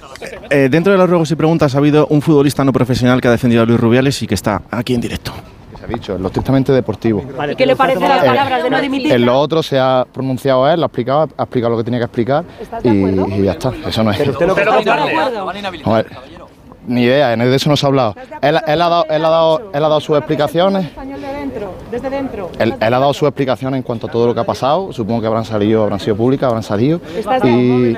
eh, 0.50 0.70
dentro 0.70 0.94
de 0.94 0.98
los 0.98 1.10
ruegos 1.10 1.32
y 1.32 1.36
preguntas 1.36 1.75
ha 1.75 1.79
habido 1.79 2.08
un 2.08 2.22
futbolista 2.22 2.63
no 2.63 2.72
profesional 2.72 3.22
que 3.22 3.27
ha 3.27 3.32
defendido 3.32 3.63
a 3.63 3.65
Luis 3.65 3.79
Rubiales 3.79 4.22
y 4.22 4.27
que 4.27 4.36
está 4.36 4.62
aquí 4.72 4.94
en 4.94 5.01
directo. 5.01 5.34
Se 5.77 5.84
ha 5.84 5.88
dicho, 5.88 6.15
en 6.15 6.22
lo 6.22 6.27
estrictamente 6.27 6.72
deportivo. 6.72 7.24
¿Y 7.51 7.55
qué 7.55 7.65
le 7.65 7.75
parecen 7.75 8.08
las 8.08 8.24
palabras 8.24 8.63
de 8.63 8.70
no 8.70 8.79
dimitir? 8.79 9.12
En 9.12 9.25
lo 9.25 9.38
otro 9.38 9.62
se 9.62 9.77
ha 9.77 10.05
pronunciado 10.12 10.70
él, 10.70 10.79
lo 10.79 10.86
ha 10.86 10.88
explicado, 10.88 11.29
ha 11.38 11.44
explicado 11.44 11.72
lo 11.72 11.77
que 11.77 11.84
tenía 11.84 12.00
que 12.00 12.05
explicar 12.05 12.46
y, 12.84 13.44
ya 13.44 13.51
está. 13.51 13.74
Eso 13.86 14.03
no 14.03 14.12
es. 14.12 14.17
Pero 14.17 14.32
usted 14.32 14.48
lo 14.48 14.55
que 14.55 14.63
ni 16.88 17.03
idea, 17.03 17.36
de 17.36 17.55
eso 17.55 17.70
no 17.70 17.75
se 17.75 17.86
ha 17.86 17.89
hablado. 17.89 18.15
Él, 18.41 18.58
ha 18.58 18.75
dado, 18.75 19.05
él, 19.10 19.25
ha 19.25 19.29
dado, 19.29 19.72
él 19.74 19.84
ha 19.84 19.89
dado 19.89 20.00
sus 20.00 20.17
explicaciones. 20.17 20.88
Desde 21.91 22.10
dentro. 22.10 22.50
Él, 22.60 22.74
ha 22.79 22.89
dado 22.89 23.13
sus 23.13 23.27
explicaciones 23.27 23.77
en 23.77 23.84
cuanto 23.84 24.08
a 24.08 24.12
todo 24.12 24.27
lo 24.27 24.34
que 24.34 24.39
ha 24.39 24.46
pasado. 24.46 24.91
Supongo 24.91 25.22
que 25.22 25.27
habrán 25.27 25.46
salido, 25.46 25.84
habrán 25.84 26.00
sido 26.00 26.15
públicas, 26.15 26.48
habrán 26.48 26.63
salido. 26.63 27.00
Y, 27.44 27.96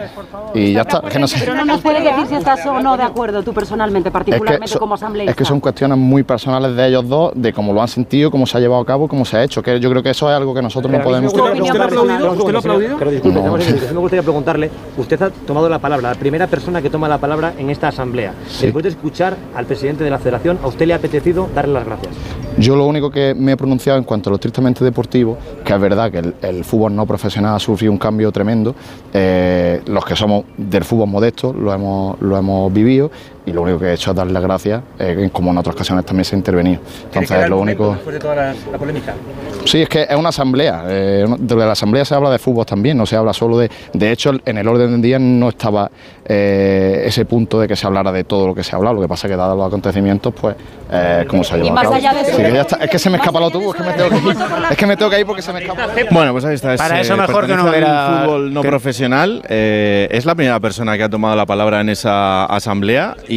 y 0.53 0.74
ya 0.74 0.81
está. 0.81 1.01
no 1.01 1.25
Pero 1.39 1.55
no 1.55 1.65
nos 1.65 1.81
puede 1.81 2.01
decir 2.01 2.27
si 2.27 2.36
estás 2.36 2.65
o 2.65 2.79
no 2.81 2.98
de 2.98 3.03
acuerdo 3.03 3.43
tú 3.43 3.53
personalmente, 3.53 4.12
particularmente 4.12 4.77
como 4.77 4.96
asambleísta. 4.96 5.31
Es 5.31 5.38
que 5.38 5.46
son 5.46 5.60
cuestiones 5.60 5.98
muy 5.98 6.24
personales 6.24 6.75
de 6.75 6.88
ellos 6.88 7.07
dos, 7.07 7.31
de 7.36 7.53
cómo 7.53 7.74
lo 7.74 7.81
han 7.81 7.88
sentido, 7.88 8.31
cómo 8.31 8.46
se 8.46 8.57
ha 8.57 8.62
llevado 8.62 8.81
a 8.81 8.86
cabo, 8.86 9.07
cómo 9.07 9.25
se 9.25 9.38
ha 9.38 9.43
hecho. 9.43 9.62
Que 9.62 9.79
yo 9.79 9.89
creo 9.89 10.03
que 10.03 10.10
eso 10.10 10.29
es 10.29 10.36
algo 10.36 10.53
que 10.53 10.62
nosotros 10.62 10.91
no 10.91 11.01
podemos. 11.01 11.34
¿Usted, 11.34 11.62
¿Usted 11.62 11.74
lo 11.74 11.81
ha 11.81 11.86
aplaudido? 11.86 12.31
¿Usted 12.31 12.51
lo 12.51 12.57
ha 12.57 12.60
aplaudido? 12.60 12.98
Pero 12.98 13.12
disculpe, 13.12 13.41
me 13.41 14.00
gustaría 14.00 14.24
preguntarle. 14.24 14.69
Usted 14.98 15.22
ha 15.22 15.29
tomado 15.29 15.69
la 15.69 15.79
palabra, 15.79 16.10
la 16.10 16.15
primera 16.15 16.48
persona 16.48 16.81
que 16.81 16.89
toma 16.89 17.07
la 17.07 17.17
palabra 17.17 17.53
en 17.57 17.69
esta 17.69 17.88
asamblea. 17.88 18.34
Después 18.62 18.84
de 18.84 18.89
escuchar 18.89 19.36
al 19.55 19.65
presidente 19.65 20.03
de 20.03 20.10
la 20.10 20.19
federación, 20.19 20.60
¿a 20.63 20.67
usted 20.67 20.88
le 20.88 20.93
ha 20.93 20.98
apetecido 20.98 21.50
darle 21.53 21.74
las 21.74 21.86
gracias? 21.86 22.13
Yo 22.57 22.75
lo 22.75 22.88
único 22.88 23.12
que 23.12 23.36
me 23.36 23.51
he 23.51 23.57
pronunciado 23.67 24.00
en 24.00 24.05
cuanto 24.05 24.29
a 24.29 24.31
lo 24.31 24.36
estrictamente 24.36 24.83
deportivo, 24.83 25.38
que 25.65 25.74
es 25.74 25.79
verdad 25.79 26.09
que 26.09 26.33
el, 26.47 26.63
fútbol 26.63 26.95
no 26.95 27.05
profesional 27.05 27.55
ha 27.55 27.59
sufrido 27.59 27.91
un 27.91 27.97
cambio 27.97 28.31
tremendo, 28.31 28.74
eh, 29.13 29.81
los 29.88 30.05
que 30.05 30.15
somos 30.15 30.45
del 30.55 30.86
fútbol 30.86 31.09
modesto 31.09 31.51
lo 31.51 31.74
hemos, 31.74 32.19
lo 32.21 32.38
hemos 32.38 32.71
vivido 32.71 33.12
y 33.48 33.54
lo 33.54 33.62
único 33.62 33.80
que 33.80 33.86
he 33.86 33.94
hecho 33.94 34.12
es 34.12 34.18
darle 34.18 34.34
las 34.34 34.44
gracias, 34.44 34.82
eh, 35.00 35.30
como 35.32 35.51
en 35.51 35.58
otras 35.58 35.74
ocasiones 35.74 36.06
también 36.06 36.25
se 36.25 36.36
ha 36.36 36.38
intervenido. 36.38 36.82
Entonces, 37.06 37.50
lo 37.50 37.60
único. 37.60 37.94
Después 37.94 38.16
de 38.16 38.20
toda 38.20 38.36
la, 38.36 38.77
polémica. 38.77 39.13
Sí, 39.63 39.82
es 39.82 39.88
que 39.88 40.04
es 40.04 40.16
una 40.18 40.30
asamblea. 40.30 40.84
Eh, 40.88 41.25
de 41.39 41.56
la 41.56 41.72
asamblea 41.72 42.04
se 42.04 42.13
habla 42.13 42.30
de 42.30 42.39
fútbol 42.39 42.66
también, 42.66 42.98
no 42.98 43.06
se 43.06 43.16
habla 43.16 43.32
solo 43.32 43.58
de. 43.58 43.72
De 43.94 44.12
hecho, 44.12 44.32
en 44.46 44.58
el 44.58 44.68
orden 44.68 44.92
del 44.92 45.01
día 45.01 45.18
no 45.18 45.48
estaba 45.48 45.89
eh, 46.25 47.04
ese 47.06 47.24
punto 47.24 47.62
de 47.62 47.70
que 47.70 47.77
se 47.77 47.88
hablara 47.88 48.12
de 48.12 48.25
todo 48.25 48.48
lo 48.48 48.54
que 48.54 48.66
se 48.66 48.75
ha 48.75 48.77
hablado. 48.77 48.96
Lo 48.96 49.01
que 49.01 49.08
pasa 49.08 49.27
es 49.27 49.32
que, 49.32 49.38
dados 49.38 49.58
los 49.58 49.68
acontecimientos, 49.68 50.34
pues, 50.34 50.58
eh, 50.92 51.25
como 51.30 51.46
se 51.46 51.56
ha 51.56 51.58
llevado. 51.58 51.94
a 51.94 52.01
cabo. 52.01 52.82
es 52.82 52.89
que 52.89 53.00
se 53.00 53.10
me 53.10 53.16
escapa 53.16 53.39
lo 53.39 53.50
tubo, 53.50 53.74
es 53.74 53.77
que 53.77 53.84
me 53.84 53.94
tengo 53.94 54.10
que 54.10 54.18
ir. 54.18 54.38
Es 54.72 54.77
que 54.77 54.86
me 54.86 54.98
tengo 54.98 55.12
que 55.12 55.20
ir 55.22 55.25
porque 55.25 55.42
se 55.42 55.54
me 55.54 55.62
escapa. 55.62 55.88
Bueno, 56.12 56.34
pues 56.34 56.44
ahí 56.44 56.56
está. 56.56 56.75
Para 56.75 57.00
eso 57.00 57.16
mejor 57.16 57.48
que 57.48 57.56
no 57.56 57.74
era. 57.74 58.24
fútbol 58.25 58.54
no 58.54 58.62
profesional. 58.62 59.42
es 59.48 60.25
la 60.25 60.36
primera 60.36 60.60
persona 60.60 60.98
que 60.98 61.04
ha 61.04 61.10
tomado 61.10 61.36
la 61.38 61.46
palabra 61.46 61.80
en 61.80 61.89
esa 61.89 62.46
asamblea 62.46 63.16
y 63.30 63.37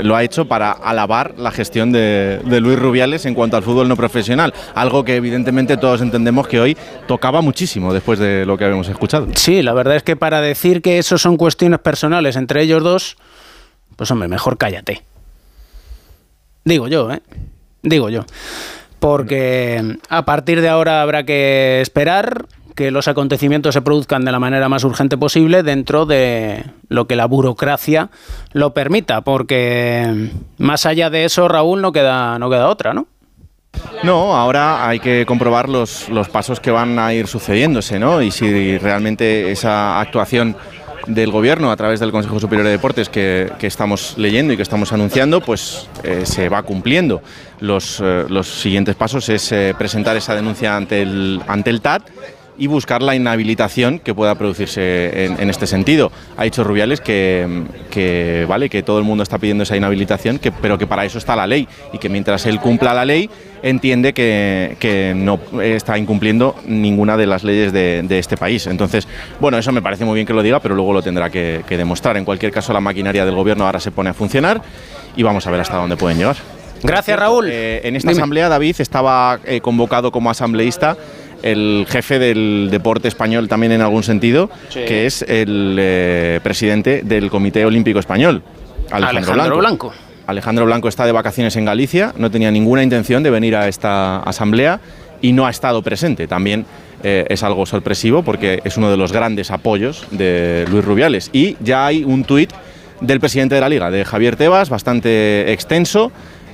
lo 0.00 0.16
ha 0.16 0.22
hecho 0.22 0.46
para 0.46 0.72
alabar 0.72 1.34
la 1.38 1.50
gestión 1.50 1.92
de, 1.92 2.40
Luis 2.44 2.78
Rubiales 2.78 3.26
en 3.26 3.34
cuanto 3.34 3.56
al 3.56 3.62
fútbol 3.62 3.88
no 3.88 3.96
profesional, 3.96 4.52
algo 4.74 5.04
que 5.04 5.16
evidentemente 5.16 5.76
todos 5.76 6.00
entendemos 6.00 6.48
que 6.48 6.60
hoy 6.60 6.76
tocaba 7.06 7.40
muchísimo 7.40 7.92
después 7.92 8.18
de 8.18 8.46
lo 8.46 8.56
que 8.56 8.64
habíamos 8.64 8.88
escuchado. 8.88 9.28
Sí, 9.34 9.62
la 9.62 9.72
verdad 9.72 9.96
es 9.96 10.02
que 10.02 10.16
para 10.16 10.40
decir 10.40 10.82
que 10.82 10.98
eso 10.98 11.18
son 11.18 11.36
cuestiones 11.36 11.80
personales 11.80 12.36
entre 12.36 12.62
ellos 12.62 12.82
dos, 12.82 13.16
pues 13.96 14.10
hombre, 14.10 14.28
mejor 14.28 14.58
cállate. 14.58 15.02
Digo 16.64 16.88
yo, 16.88 17.12
¿eh? 17.12 17.22
Digo 17.82 18.10
yo. 18.10 18.24
Porque 18.98 19.98
a 20.08 20.24
partir 20.24 20.60
de 20.60 20.68
ahora 20.68 21.02
habrá 21.02 21.24
que 21.24 21.80
esperar 21.80 22.46
que 22.76 22.90
los 22.90 23.08
acontecimientos 23.08 23.74
se 23.74 23.82
produzcan 23.82 24.24
de 24.24 24.30
la 24.30 24.38
manera 24.38 24.68
más 24.68 24.84
urgente 24.84 25.16
posible 25.16 25.62
dentro 25.62 26.06
de 26.06 26.64
lo 26.88 27.06
que 27.08 27.16
la 27.16 27.26
burocracia 27.26 28.10
lo 28.52 28.74
permita, 28.74 29.22
porque 29.22 30.30
más 30.58 30.86
allá 30.86 31.10
de 31.10 31.24
eso, 31.24 31.48
Raúl, 31.48 31.80
no 31.80 31.90
queda, 31.90 32.38
no 32.38 32.50
queda 32.50 32.68
otra, 32.68 32.92
¿no? 32.92 33.06
No, 34.04 34.36
ahora 34.36 34.88
hay 34.88 35.00
que 35.00 35.26
comprobar 35.26 35.68
los, 35.68 36.08
los 36.08 36.28
pasos 36.28 36.60
que 36.60 36.70
van 36.70 36.98
a 36.98 37.12
ir 37.12 37.26
sucediéndose, 37.26 37.98
¿no? 37.98 38.22
Y 38.22 38.30
si 38.30 38.78
realmente 38.78 39.50
esa 39.50 40.00
actuación 40.00 40.56
del 41.06 41.30
Gobierno 41.30 41.70
a 41.70 41.76
través 41.76 42.00
del 42.00 42.10
Consejo 42.10 42.40
Superior 42.40 42.66
de 42.66 42.72
Deportes 42.72 43.08
que, 43.08 43.52
estamos 43.60 44.14
leyendo 44.16 44.52
y 44.52 44.56
que 44.56 44.62
estamos 44.62 44.92
anunciando, 44.92 45.40
pues 45.40 45.88
eh, 46.02 46.24
se 46.24 46.48
va 46.48 46.62
cumpliendo. 46.62 47.22
Los, 47.60 48.00
eh, 48.02 48.24
los 48.28 48.48
siguientes 48.48 48.94
pasos 48.96 49.28
es 49.28 49.50
eh, 49.52 49.74
presentar 49.78 50.16
esa 50.16 50.34
denuncia 50.34 50.76
ante 50.76 51.02
el, 51.02 51.40
ante 51.46 51.70
el 51.70 51.80
TAT 51.80 52.02
y 52.58 52.66
buscar 52.66 53.02
la 53.02 53.14
inhabilitación 53.14 53.98
que 53.98 54.14
pueda 54.14 54.34
producirse 54.34 55.26
en, 55.26 55.50
este 55.50 55.66
sentido. 55.66 56.10
Ha 56.36 56.44
dicho 56.44 56.64
Rubiales 56.64 57.00
que, 57.00 58.44
vale 58.48 58.68
que 58.68 58.82
todo 58.82 58.98
el 58.98 59.04
mundo 59.04 59.22
está 59.22 59.38
pidiendo 59.38 59.64
esa 59.64 59.76
inhabilitación, 59.76 60.38
que, 60.38 60.52
pero 60.52 60.78
que 60.78 60.86
para 60.86 61.04
eso 61.04 61.18
está 61.18 61.36
la 61.36 61.46
ley 61.46 61.68
y 61.92 61.98
que 61.98 62.08
mientras 62.08 62.46
él 62.46 62.60
cumpla 62.60 62.94
la 62.94 63.04
ley 63.04 63.28
entiende 63.62 64.12
que, 64.12 65.12
no 65.16 65.40
está 65.60 65.98
incumpliendo 65.98 66.56
ninguna 66.66 67.16
de 67.16 67.26
las 67.26 67.44
leyes 67.44 67.72
de, 67.72 68.18
este 68.18 68.36
país. 68.36 68.66
Entonces, 68.66 69.06
bueno, 69.40 69.58
eso 69.58 69.72
me 69.72 69.82
parece 69.82 70.04
muy 70.04 70.14
bien 70.14 70.26
que 70.26 70.32
lo 70.32 70.42
diga, 70.42 70.60
pero 70.60 70.74
luego 70.74 70.92
lo 70.92 71.02
tendrá 71.02 71.30
que, 71.30 71.62
demostrar. 71.68 72.16
En 72.16 72.24
cualquier 72.24 72.52
caso, 72.52 72.72
la 72.72 72.80
maquinaria 72.80 73.24
del 73.24 73.34
gobierno 73.34 73.66
ahora 73.66 73.80
se 73.80 73.90
pone 73.90 74.10
a 74.10 74.14
funcionar 74.14 74.62
y 75.16 75.22
vamos 75.22 75.46
a 75.46 75.50
ver 75.50 75.60
hasta 75.60 75.76
dónde 75.76 75.96
pueden 75.96 76.18
llegar. 76.18 76.36
Gracias, 76.82 77.18
Raúl. 77.18 77.48
Eh, 77.50 77.80
en 77.84 77.96
esta 77.96 78.10
asamblea, 78.10 78.48
David 78.48 78.76
estaba 78.78 79.40
eh, 79.44 79.60
convocado 79.60 80.12
como 80.12 80.30
asambleísta 80.30 80.96
el 81.42 81.86
jefe 81.88 82.18
del 82.18 82.68
deporte 82.70 83.08
español 83.08 83.48
también 83.48 83.72
en 83.72 83.80
algún 83.80 84.02
sentido, 84.02 84.50
que 84.72 85.06
es 85.06 85.22
el 85.22 85.76
eh, 85.78 86.40
presidente 86.42 87.02
del 87.04 87.30
Comité 87.30 87.64
Olímpico 87.64 87.98
Español, 87.98 88.42
Alejandro, 88.90 89.58
Blanco. 89.58 89.92
Alejandro 90.26 90.64
Blanco 90.66 90.88
está 90.88 91.06
de 91.06 91.12
vacaciones 91.12 91.56
en 91.56 91.64
Galicia, 91.64 92.12
no 92.16 92.30
tenía 92.30 92.50
ninguna 92.50 92.82
intención 92.82 93.22
de 93.22 93.30
venir 93.30 93.56
a 93.56 93.68
esta 93.68 94.18
asamblea 94.20 94.80
y 95.22 95.32
no 95.32 95.46
ha 95.46 95.50
estado 95.50 95.82
presente. 95.82 96.26
También 96.26 96.66
eh, 97.02 97.26
es 97.28 97.42
algo 97.42 97.66
sorpresivo 97.66 98.22
porque 98.22 98.60
es 98.64 98.76
uno 98.76 98.90
de 98.90 98.96
los 98.96 99.12
grandes 99.12 99.50
apoyos 99.50 100.06
de 100.10 100.66
Luis 100.70 100.84
Rubiales. 100.84 101.30
Y 101.32 101.56
ya 101.60 101.86
hay 101.86 102.04
un 102.04 102.24
tuit 102.24 102.52
del 103.00 103.20
presidente 103.20 103.54
de 103.54 103.60
la 103.60 103.68
liga, 103.68 103.90
de 103.90 104.04
Javier 104.04 104.36
Tebas, 104.36 104.70
bastante 104.70 105.52
extenso, 105.52 106.10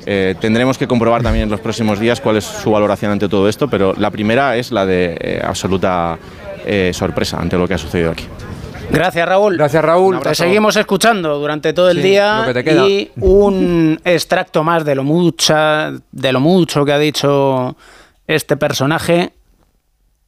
eh, 0.06 0.34
tendremos 0.40 0.78
que 0.78 0.88
comprobar 0.88 1.22
también 1.22 1.44
en 1.44 1.50
los 1.50 1.60
próximos 1.60 2.00
días 2.00 2.20
cuál 2.20 2.36
es 2.36 2.44
su 2.44 2.70
valoración 2.70 3.12
ante 3.12 3.28
todo 3.28 3.48
esto, 3.48 3.68
pero 3.68 3.94
la 3.96 4.10
primera 4.10 4.56
es 4.56 4.72
la 4.72 4.84
de 4.84 5.16
eh, 5.20 5.42
absoluta 5.44 6.18
eh, 6.64 6.90
sorpresa 6.92 7.38
ante 7.38 7.56
lo 7.56 7.68
que 7.68 7.74
ha 7.74 7.78
sucedido 7.78 8.10
aquí. 8.10 8.24
Gracias 8.90 9.26
Raúl. 9.26 9.56
Gracias 9.56 9.84
Raúl. 9.84 10.20
Te 10.20 10.34
seguimos 10.34 10.76
escuchando 10.76 11.38
durante 11.38 11.72
todo 11.72 11.90
el 11.90 12.02
día 12.02 12.44
y 12.86 13.10
un 13.20 13.98
extracto 14.04 14.62
más 14.62 14.84
de 14.84 14.94
lo 14.94 15.04
mucha, 15.04 15.92
de 16.10 16.32
lo 16.32 16.40
mucho 16.40 16.84
que 16.84 16.92
ha 16.92 16.98
dicho 16.98 17.76
este 18.26 18.56
personaje, 18.56 19.32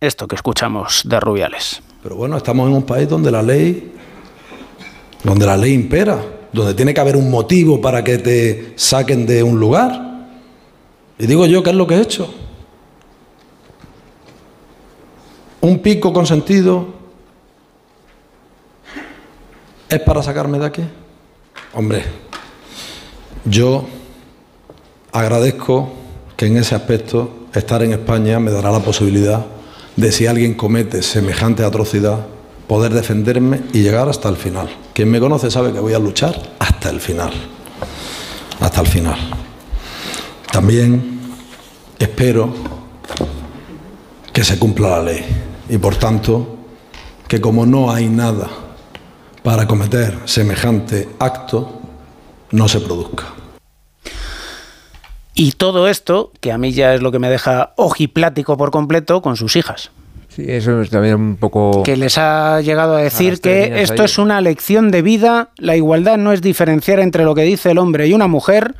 esto 0.00 0.26
que 0.26 0.36
escuchamos 0.36 1.02
de 1.04 1.20
Rubiales. 1.20 1.82
Pero 2.02 2.16
bueno, 2.16 2.36
estamos 2.36 2.68
en 2.68 2.74
un 2.74 2.84
país 2.84 3.08
donde 3.08 3.30
la 3.30 3.42
ley, 3.42 3.92
donde 5.22 5.46
la 5.46 5.56
ley 5.56 5.74
impera 5.74 6.18
donde 6.54 6.74
tiene 6.74 6.94
que 6.94 7.00
haber 7.00 7.16
un 7.16 7.30
motivo 7.30 7.80
para 7.80 8.04
que 8.04 8.18
te 8.18 8.72
saquen 8.76 9.26
de 9.26 9.42
un 9.42 9.58
lugar. 9.58 10.28
Y 11.18 11.26
digo 11.26 11.46
yo, 11.46 11.62
¿qué 11.64 11.70
es 11.70 11.76
lo 11.76 11.86
que 11.86 11.96
he 11.96 12.00
hecho? 12.00 12.32
Un 15.60 15.80
pico 15.80 16.12
consentido 16.12 16.86
es 19.88 20.00
para 20.00 20.22
sacarme 20.22 20.60
de 20.60 20.66
aquí. 20.66 20.82
Hombre, 21.72 22.04
yo 23.44 23.86
agradezco 25.10 25.92
que 26.36 26.46
en 26.46 26.56
ese 26.56 26.76
aspecto 26.76 27.46
estar 27.52 27.82
en 27.82 27.92
España 27.92 28.38
me 28.38 28.52
dará 28.52 28.70
la 28.70 28.80
posibilidad 28.80 29.44
de 29.96 30.12
si 30.12 30.26
alguien 30.26 30.54
comete 30.54 31.02
semejante 31.02 31.64
atrocidad, 31.64 32.26
poder 32.66 32.92
defenderme 32.92 33.62
y 33.72 33.82
llegar 33.82 34.08
hasta 34.08 34.28
el 34.28 34.36
final. 34.36 34.68
Quien 34.92 35.10
me 35.10 35.20
conoce 35.20 35.50
sabe 35.50 35.72
que 35.72 35.80
voy 35.80 35.94
a 35.94 35.98
luchar 35.98 36.34
hasta 36.58 36.90
el 36.90 37.00
final. 37.00 37.32
Hasta 38.60 38.80
el 38.80 38.86
final. 38.86 39.18
También 40.50 41.20
espero 41.98 42.52
que 44.32 44.44
se 44.44 44.58
cumpla 44.58 44.90
la 44.90 45.02
ley 45.02 45.24
y 45.68 45.78
por 45.78 45.96
tanto 45.96 46.56
que 47.28 47.40
como 47.40 47.66
no 47.66 47.90
hay 47.90 48.08
nada 48.08 48.48
para 49.42 49.66
cometer 49.66 50.18
semejante 50.24 51.08
acto, 51.18 51.80
no 52.50 52.68
se 52.68 52.80
produzca. 52.80 53.24
Y 55.34 55.52
todo 55.52 55.88
esto, 55.88 56.32
que 56.40 56.52
a 56.52 56.58
mí 56.58 56.72
ya 56.72 56.94
es 56.94 57.02
lo 57.02 57.10
que 57.10 57.18
me 57.18 57.28
deja 57.28 57.72
ojiplático 57.76 58.56
por 58.56 58.70
completo, 58.70 59.20
con 59.20 59.36
sus 59.36 59.56
hijas. 59.56 59.90
Sí, 60.34 60.44
eso 60.48 60.80
es 60.80 60.90
también 60.90 61.14
un 61.14 61.36
poco... 61.36 61.84
Que 61.84 61.96
les 61.96 62.18
ha 62.18 62.60
llegado 62.60 62.96
a 62.96 63.00
decir 63.00 63.40
que 63.40 63.82
esto 63.82 64.02
es 64.02 64.18
una 64.18 64.40
lección 64.40 64.90
de 64.90 65.00
vida, 65.00 65.50
la 65.58 65.76
igualdad 65.76 66.18
no 66.18 66.32
es 66.32 66.42
diferenciar 66.42 66.98
entre 66.98 67.24
lo 67.24 67.36
que 67.36 67.42
dice 67.42 67.70
el 67.70 67.78
hombre 67.78 68.08
y 68.08 68.14
una 68.14 68.26
mujer, 68.26 68.74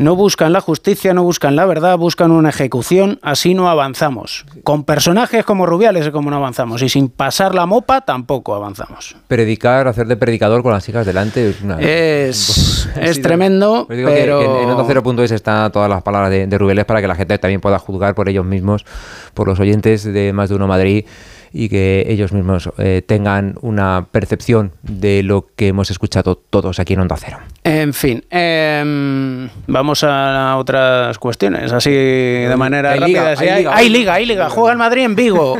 no 0.00 0.16
buscan 0.16 0.54
la 0.54 0.62
justicia, 0.62 1.12
no 1.12 1.22
buscan 1.24 1.56
la 1.56 1.66
verdad, 1.66 1.98
buscan 1.98 2.30
una 2.30 2.48
ejecución, 2.48 3.18
así 3.20 3.52
no 3.52 3.68
avanzamos. 3.68 4.46
Con 4.64 4.84
personajes 4.84 5.44
como 5.44 5.66
Rubiales 5.66 6.06
es 6.06 6.10
como 6.10 6.30
no 6.30 6.36
avanzamos, 6.36 6.80
y 6.80 6.88
sin 6.88 7.10
pasar 7.10 7.54
la 7.54 7.66
mopa 7.66 8.00
tampoco 8.00 8.54
avanzamos. 8.54 9.14
Predicar, 9.28 9.86
hacer 9.88 10.06
de 10.06 10.16
predicador 10.16 10.62
con 10.62 10.72
las 10.72 10.88
hijas 10.88 11.04
delante 11.04 11.50
es 11.50 11.60
una... 11.60 11.78
Es, 11.78 12.88
es 12.96 13.20
tremendo, 13.20 13.84
pero... 13.88 14.62
en, 14.62 14.70
en 14.70 15.18
es 15.20 15.32
están 15.32 15.70
todas 15.70 15.90
las 15.90 16.02
palabras 16.02 16.30
de, 16.30 16.46
de 16.46 16.58
Rubiales 16.58 16.86
para 16.86 17.02
que 17.02 17.06
la 17.06 17.14
gente 17.14 17.36
también 17.36 17.60
pueda 17.60 17.78
juzgar 17.78 18.14
por 18.14 18.30
ellos 18.30 18.46
mismos, 18.46 18.86
por 19.34 19.48
los 19.48 19.60
oyentes 19.60 20.04
de 20.04 20.32
Más 20.32 20.48
de 20.48 20.54
Uno 20.54 20.66
Madrid, 20.66 21.04
y 21.52 21.68
que 21.68 22.04
ellos 22.08 22.32
mismos 22.32 22.70
eh, 22.78 23.02
tengan 23.06 23.56
una 23.60 24.06
percepción 24.10 24.72
de 24.82 25.22
lo 25.22 25.46
que 25.56 25.68
hemos 25.68 25.90
escuchado 25.90 26.36
todos 26.36 26.78
aquí 26.78 26.94
en 26.94 27.00
Onda 27.00 27.16
Cero. 27.16 27.38
En 27.64 27.92
fin, 27.92 28.24
em, 28.30 29.48
vamos 29.66 30.04
a 30.04 30.56
otras 30.56 31.18
cuestiones, 31.18 31.72
así 31.72 31.90
de 31.90 32.54
manera 32.56 32.92
hay 32.92 33.00
rápida. 33.00 33.34
Liga, 33.34 33.74
hay, 33.74 33.88
liga, 33.88 34.14
hay, 34.14 34.26
liga, 34.26 34.50
Juega 34.50 34.72
el 34.72 34.78
Madrid 34.78 35.04
en 35.04 35.16
Vigo. 35.16 35.58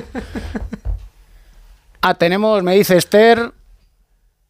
ah, 2.03 2.15
tenemos, 2.15 2.63
me 2.63 2.75
dice 2.75 2.97
Esther, 2.97 3.53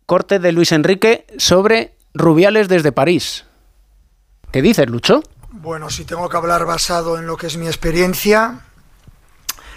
corte 0.07 0.39
de 0.39 0.53
Luis 0.53 0.73
Enrique 0.73 1.27
sobre 1.39 1.93
Rubiales 2.15 2.69
desde 2.69 2.93
París. 2.93 3.47
¿Qué 4.53 4.63
dices, 4.63 4.89
Lucho? 4.89 5.23
Bueno, 5.53 5.91
si 5.91 6.05
tengo 6.05 6.29
que 6.29 6.37
hablar 6.37 6.65
basado 6.65 7.19
en 7.19 7.27
lo 7.27 7.37
que 7.37 7.47
es 7.47 7.57
mi 7.57 7.67
experiencia, 7.67 8.61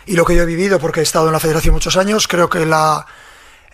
y 0.05 0.15
lo 0.15 0.25
que 0.25 0.35
yo 0.35 0.43
he 0.43 0.45
vivido, 0.45 0.79
porque 0.79 0.99
he 0.99 1.03
estado 1.03 1.27
en 1.27 1.33
la 1.33 1.39
federación 1.39 1.73
muchos 1.73 1.97
años, 1.97 2.27
creo 2.27 2.49
que 2.49 2.65
la 2.65 3.05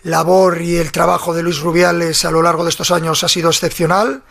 labor 0.02 0.62
y 0.62 0.76
el 0.76 0.92
trabajo 0.92 1.34
de 1.34 1.42
Luis 1.42 1.60
Rubiales 1.60 2.24
a 2.24 2.30
lo 2.30 2.42
largo 2.42 2.64
de 2.64 2.70
estos 2.70 2.90
años 2.90 3.22
ha 3.24 3.28
sido 3.28 3.50
excepcional, 3.50 4.22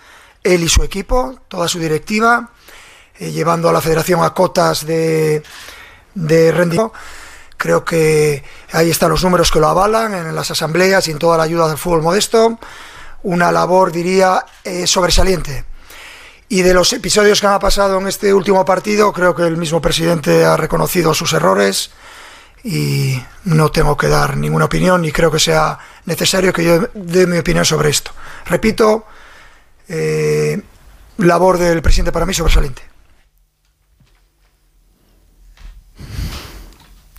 él 0.43 0.63
y 0.63 0.69
su 0.69 0.83
equipo, 0.83 1.39
toda 1.47 1.67
su 1.67 1.79
directiva. 1.79 2.49
eh, 3.19 3.31
llevando 3.31 3.69
a 3.69 3.73
la 3.73 3.81
federación 3.81 4.23
a 4.23 4.33
cotas 4.33 4.85
de, 4.85 5.43
de 6.15 6.51
rendimiento. 6.51 6.93
Creo 7.57 7.83
que 7.83 8.41
ahí 8.71 8.89
están 8.89 9.09
los 9.09 9.23
números 9.23 9.51
que 9.51 9.59
lo 9.59 9.67
avalan 9.67 10.13
en 10.13 10.33
las 10.33 10.49
asambleas 10.49 11.05
y 11.07 11.11
en 11.11 11.19
toda 11.19 11.37
la 11.37 11.43
ayuda 11.43 11.67
del 11.67 11.77
fútbol 11.77 12.01
modesto. 12.01 12.57
Una 13.23 13.51
labor, 13.51 13.91
diría, 13.91 14.45
eh, 14.63 14.87
sobresaliente. 14.87 15.65
Y 16.51 16.63
de 16.63 16.73
los 16.73 16.91
episodios 16.93 17.39
que 17.39 17.47
han 17.47 17.59
pasado 17.59 17.99
en 17.99 18.07
este 18.07 18.33
último 18.33 18.65
partido, 18.65 19.13
creo 19.13 19.35
que 19.35 19.43
el 19.43 19.55
mismo 19.55 19.79
presidente 19.81 20.43
ha 20.43 20.57
reconocido 20.57 21.13
sus 21.13 21.31
errores 21.33 21.91
y 22.63 23.21
no 23.45 23.71
tengo 23.71 23.95
que 23.95 24.07
dar 24.07 24.35
ninguna 24.35 24.65
opinión 24.65 25.03
ni 25.03 25.11
creo 25.11 25.31
que 25.31 25.39
sea 25.39 25.77
necesario 26.05 26.51
que 26.51 26.63
yo 26.63 26.89
dé 26.95 27.27
mi 27.27 27.37
opinión 27.37 27.65
sobre 27.65 27.89
esto. 27.89 28.11
Repito, 28.45 29.05
eh, 29.87 30.59
labor 31.17 31.59
del 31.59 31.83
presidente 31.83 32.11
para 32.11 32.25
mí 32.25 32.33
sobresaliente. 32.33 32.81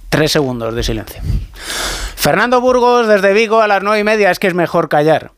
Tres 0.08 0.32
segundos 0.32 0.74
de 0.74 0.82
silencio. 0.82 1.22
Fernando 2.16 2.60
Burgos 2.60 3.06
desde 3.06 3.32
Vigo 3.32 3.60
a 3.60 3.68
las 3.68 3.80
nueve 3.82 4.00
y 4.00 4.04
media. 4.04 4.32
Es 4.32 4.40
que 4.40 4.48
es 4.48 4.54
mejor 4.54 4.88
callar. 4.88 5.30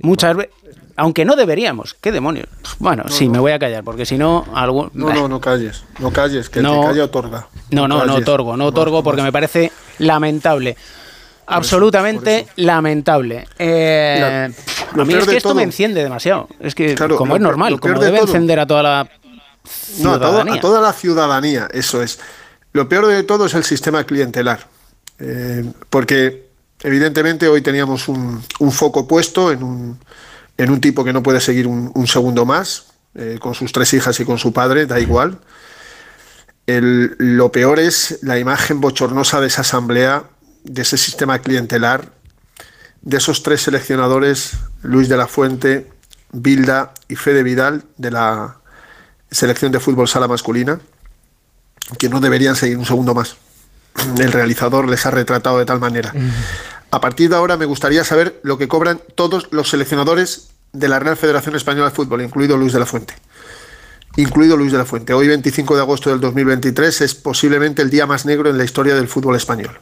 Muchas 0.00 0.36
veces. 0.36 0.54
Aunque 0.96 1.24
no 1.24 1.36
deberíamos. 1.36 1.94
¿Qué 1.94 2.10
demonios? 2.10 2.48
Bueno, 2.80 3.04
sí, 3.08 3.28
me 3.28 3.38
voy 3.38 3.52
a 3.52 3.58
callar, 3.58 3.84
porque 3.84 4.04
si 4.04 4.18
no. 4.18 4.44
Algún... 4.52 4.90
No, 4.94 5.12
no, 5.12 5.28
no 5.28 5.40
calles. 5.40 5.84
No 6.00 6.12
calles, 6.12 6.50
que 6.50 6.60
no, 6.60 6.74
el 6.74 6.80
que 6.80 6.86
calla 6.88 7.04
otorga. 7.04 7.46
No, 7.70 7.86
no, 7.86 8.04
no, 8.04 8.16
otorgo. 8.16 8.56
No 8.56 8.66
otorgo 8.66 9.02
porque 9.04 9.22
me 9.22 9.30
parece 9.30 9.70
lamentable. 9.98 10.76
Absolutamente 11.46 12.48
lamentable. 12.56 13.46
Eh, 13.58 14.50
a 14.92 15.04
mí 15.04 15.14
es 15.14 15.26
que 15.26 15.36
esto 15.36 15.54
me 15.54 15.62
enciende 15.62 16.02
demasiado. 16.02 16.48
Es 16.60 16.74
que, 16.74 16.94
como 16.94 17.36
es 17.36 17.40
normal, 17.40 17.80
como 17.80 17.98
debe 18.00 18.18
encender 18.18 18.60
a 18.60 18.66
toda 18.66 18.82
la 18.82 19.10
ciudadanía. 19.64 20.52
No, 20.52 20.58
a, 20.58 20.60
toda 20.60 20.80
la 20.80 20.92
ciudadanía, 20.92 21.68
eso 21.72 22.02
es. 22.02 22.18
Lo 22.72 22.88
peor 22.88 23.06
de 23.06 23.22
todo 23.22 23.46
es 23.46 23.54
el 23.54 23.64
sistema 23.64 24.04
clientelar. 24.04 24.66
Eh, 25.18 25.64
porque, 25.90 26.47
evidentemente, 26.82 27.48
hoy 27.48 27.62
teníamos 27.62 28.08
un, 28.08 28.42
foco 28.70 29.06
puesto 29.06 29.52
en 29.52 29.62
un, 29.62 29.98
en 30.56 30.70
un, 30.70 30.80
tipo 30.80 31.04
que 31.04 31.12
no 31.12 31.22
puede 31.22 31.40
seguir 31.40 31.66
un, 31.66 32.06
segundo 32.06 32.44
más, 32.44 32.86
eh, 33.14 33.38
con 33.40 33.54
sus 33.54 33.72
tres 33.72 33.92
hijas 33.94 34.18
y 34.20 34.24
con 34.24 34.38
su 34.38 34.52
padre, 34.52 34.86
da 34.86 35.00
igual. 35.00 35.38
lo 36.66 37.52
peor 37.52 37.78
es 37.78 38.18
la 38.22 38.38
imagen 38.38 38.80
bochornosa 38.80 39.40
de 39.40 39.46
esa 39.46 39.62
asamblea 39.62 40.24
de 40.64 40.82
ese 40.82 40.96
sistema 40.96 41.38
clientelar, 41.40 42.12
de 43.02 43.16
esos 43.16 43.42
tres 43.42 43.62
seleccionadores, 43.62 44.52
Luis 44.82 45.08
de 45.08 45.16
la 45.16 45.26
Fuente, 45.26 45.90
Bilda 46.32 46.92
y 47.08 47.16
Fede 47.16 47.42
Vidal, 47.42 47.84
de 47.96 48.10
la 48.10 48.58
selección 49.30 49.72
de 49.72 49.80
fútbol 49.80 50.08
sala 50.08 50.28
masculina, 50.28 50.80
que 51.98 52.08
no 52.08 52.20
deberían 52.20 52.56
seguir 52.56 52.76
un 52.76 52.84
segundo 52.84 53.14
más. 53.14 53.36
El 54.18 54.32
realizador 54.32 54.88
les 54.88 55.04
ha 55.06 55.10
retratado 55.10 55.58
de 55.58 55.64
tal 55.64 55.80
manera. 55.80 56.12
A 56.90 57.00
partir 57.00 57.28
de 57.30 57.36
ahora 57.36 57.56
me 57.56 57.66
gustaría 57.66 58.04
saber 58.04 58.40
lo 58.42 58.58
que 58.58 58.68
cobran 58.68 59.00
todos 59.14 59.48
los 59.50 59.68
seleccionadores 59.70 60.50
de 60.72 60.88
la 60.88 60.98
Real 60.98 61.16
Federación 61.16 61.56
Española 61.56 61.90
de 61.90 61.94
Fútbol, 61.94 62.22
incluido 62.22 62.56
Luis 62.56 62.72
de 62.72 62.80
la 62.80 62.86
Fuente. 62.86 63.14
Incluido 64.16 64.56
Luis 64.56 64.72
de 64.72 64.78
la 64.78 64.84
Fuente. 64.84 65.12
Hoy, 65.12 65.28
25 65.28 65.76
de 65.76 65.82
agosto 65.82 66.10
del 66.10 66.20
2023, 66.20 67.00
es 67.02 67.14
posiblemente 67.14 67.82
el 67.82 67.90
día 67.90 68.06
más 68.06 68.26
negro 68.26 68.50
en 68.50 68.58
la 68.58 68.64
historia 68.64 68.94
del 68.94 69.08
fútbol 69.08 69.36
español. 69.36 69.78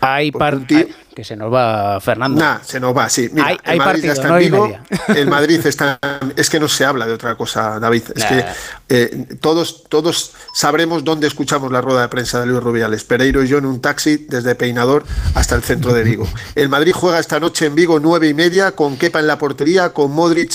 Hay 0.00 0.32
partido 0.32 0.88
que 1.14 1.24
se 1.24 1.36
nos 1.36 1.52
va 1.52 2.00
Fernando. 2.00 2.40
Nah, 2.40 2.58
se 2.62 2.80
nos 2.80 2.96
va, 2.96 3.08
sí. 3.08 3.28
Mira, 3.32 3.56
el 3.64 3.78
Madrid 3.78 4.04
está 4.06 4.28
en 4.28 4.38
Vigo, 4.38 4.78
el 5.08 5.26
Madrid 5.26 5.66
está 5.66 5.98
es 6.36 6.50
que 6.50 6.60
no 6.60 6.68
se 6.68 6.84
habla 6.84 7.06
de 7.06 7.12
otra 7.12 7.34
cosa, 7.34 7.78
David. 7.78 8.02
Es 8.14 8.24
que 8.24 8.44
eh, 8.88 9.26
todos 9.40 9.84
todos 9.88 10.32
sabremos 10.54 11.04
dónde 11.04 11.26
escuchamos 11.26 11.70
la 11.72 11.80
rueda 11.80 12.02
de 12.02 12.08
prensa 12.08 12.40
de 12.40 12.46
Luis 12.46 12.62
Rubiales. 12.62 13.04
Pereiro 13.04 13.42
y 13.42 13.48
yo 13.48 13.58
en 13.58 13.66
un 13.66 13.80
taxi 13.80 14.26
desde 14.28 14.54
Peinador 14.54 15.04
hasta 15.34 15.54
el 15.54 15.62
centro 15.62 15.92
de 15.92 16.02
Vigo. 16.02 16.28
El 16.54 16.68
Madrid 16.68 16.92
juega 16.94 17.18
esta 17.18 17.40
noche 17.40 17.66
en 17.66 17.74
Vigo 17.74 18.00
nueve 18.00 18.28
y 18.28 18.34
media 18.34 18.72
con 18.72 18.96
Kepa 18.96 19.20
en 19.20 19.26
la 19.26 19.38
portería, 19.38 19.90
con 19.90 20.12
Modric 20.12 20.52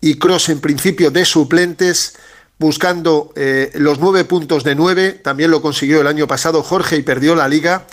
y 0.00 0.18
Cross 0.18 0.48
en 0.48 0.60
principio 0.60 1.10
de 1.10 1.24
suplentes 1.24 2.16
buscando 2.58 3.32
eh, 3.34 3.70
los 3.74 3.98
nueve 3.98 4.24
puntos 4.24 4.64
de 4.64 4.74
nueve. 4.74 5.12
También 5.12 5.50
lo 5.50 5.60
consiguió 5.60 6.00
el 6.00 6.06
año 6.06 6.26
pasado 6.26 6.62
Jorge 6.62 6.96
y 6.96 7.02
perdió 7.02 7.34
la 7.34 7.48
liga. 7.48 7.86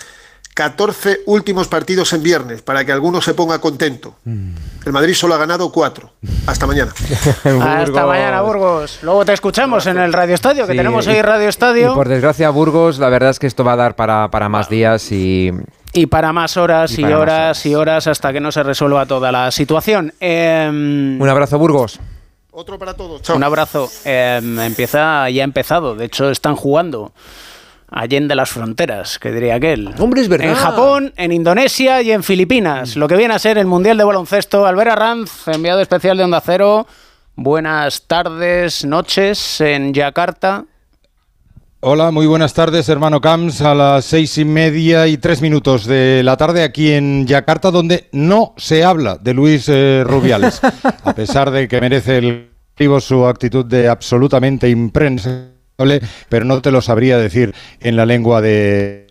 14 0.53 1.21
últimos 1.25 1.67
partidos 1.67 2.11
en 2.13 2.23
viernes, 2.23 2.61
para 2.61 2.83
que 2.83 2.91
alguno 2.91 3.21
se 3.21 3.33
ponga 3.33 3.59
contento. 3.59 4.15
Mm. 4.25 4.51
El 4.85 4.91
Madrid 4.91 5.13
solo 5.13 5.35
ha 5.35 5.37
ganado 5.37 5.71
4. 5.71 6.11
Hasta 6.47 6.67
mañana. 6.67 6.91
Hasta 7.43 8.05
mañana, 8.05 8.41
Burgos. 8.41 8.99
Luego 9.01 9.23
te 9.25 9.33
escuchamos 9.33 9.85
en 9.87 9.97
el 9.97 10.11
Radio 10.11 10.35
Estadio, 10.35 10.67
que 10.67 10.75
tenemos 10.75 11.07
hoy 11.07 11.21
Radio 11.21 11.47
Estadio. 11.47 11.91
Y 11.91 11.95
por 11.95 12.09
desgracia, 12.09 12.49
Burgos, 12.49 12.99
la 12.99 13.09
verdad 13.09 13.29
es 13.29 13.39
que 13.39 13.47
esto 13.47 13.63
va 13.63 13.73
a 13.73 13.75
dar 13.77 13.95
para, 13.95 14.49
más 14.49 14.69
días 14.69 15.11
y... 15.11 15.51
Y 15.91 16.05
para 16.05 16.33
más 16.33 16.55
horas 16.55 16.97
y, 16.99 17.03
horas, 17.03 17.65
y 17.65 17.73
horas 17.73 18.05
hasta 18.05 18.31
que 18.31 18.39
no 18.39 18.51
se 18.51 18.61
resuelva 18.61 19.07
toda 19.07 19.31
la 19.31 19.49
situación. 19.51 20.13
Em, 20.19 21.19
Un 21.19 21.29
abrazo, 21.29 21.57
Burgos. 21.57 21.99
Otro 22.51 22.77
para 22.77 22.93
todos. 22.93 23.27
Un 23.29 23.43
abrazo. 23.43 23.89
Em, 24.03 24.59
empieza, 24.59 25.29
ya 25.29 25.41
ha 25.41 25.45
empezado. 25.45 25.95
De 25.95 26.05
hecho, 26.05 26.29
están 26.29 26.55
jugando 26.55 27.13
allende 27.91 28.35
las 28.35 28.49
fronteras, 28.49 29.19
que 29.19 29.31
diría 29.31 29.55
aquel. 29.55 29.93
Hombre, 29.97 30.21
es 30.21 30.29
verdad. 30.29 30.49
En 30.49 30.55
Japón, 30.55 31.13
en 31.17 31.31
Indonesia 31.31 32.01
y 32.01 32.11
en 32.11 32.23
Filipinas. 32.23 32.95
Lo 32.95 33.07
que 33.07 33.15
viene 33.15 33.33
a 33.33 33.39
ser 33.39 33.57
el 33.57 33.67
Mundial 33.67 33.97
de 33.97 34.03
Baloncesto. 34.03 34.65
Albert 34.65 34.91
Arranz, 34.91 35.47
enviado 35.47 35.81
especial 35.81 36.17
de 36.17 36.23
Onda 36.23 36.41
Cero. 36.45 36.87
Buenas 37.35 38.03
tardes, 38.07 38.85
noches 38.85 39.61
en 39.61 39.93
Yakarta. 39.93 40.65
Hola, 41.81 42.11
muy 42.11 42.27
buenas 42.27 42.53
tardes, 42.53 42.89
hermano 42.89 43.21
Camps, 43.21 43.61
a 43.61 43.73
las 43.73 44.03
seis 44.03 44.37
y 44.37 44.43
media 44.43 45.07
y 45.07 45.17
tres 45.17 45.41
minutos 45.41 45.85
de 45.85 46.21
la 46.25 46.35
tarde 46.35 46.63
aquí 46.63 46.91
en 46.91 47.25
Yakarta, 47.25 47.71
donde 47.71 48.09
no 48.11 48.53
se 48.57 48.83
habla 48.83 49.15
de 49.15 49.33
Luis 49.33 49.69
eh, 49.69 50.03
Rubiales, 50.05 50.59
a 51.03 51.15
pesar 51.15 51.51
de 51.51 51.69
que 51.69 51.79
merece 51.79 52.17
el 52.17 52.49
su 53.01 53.25
actitud 53.25 53.65
de 53.65 53.89
absolutamente 53.89 54.69
imprensa 54.69 55.58
pero 56.29 56.45
no 56.45 56.61
te 56.61 56.71
lo 56.71 56.81
sabría 56.81 57.17
decir 57.17 57.53
en 57.79 57.95
la 57.95 58.05
lengua 58.05 58.41
de 58.41 59.07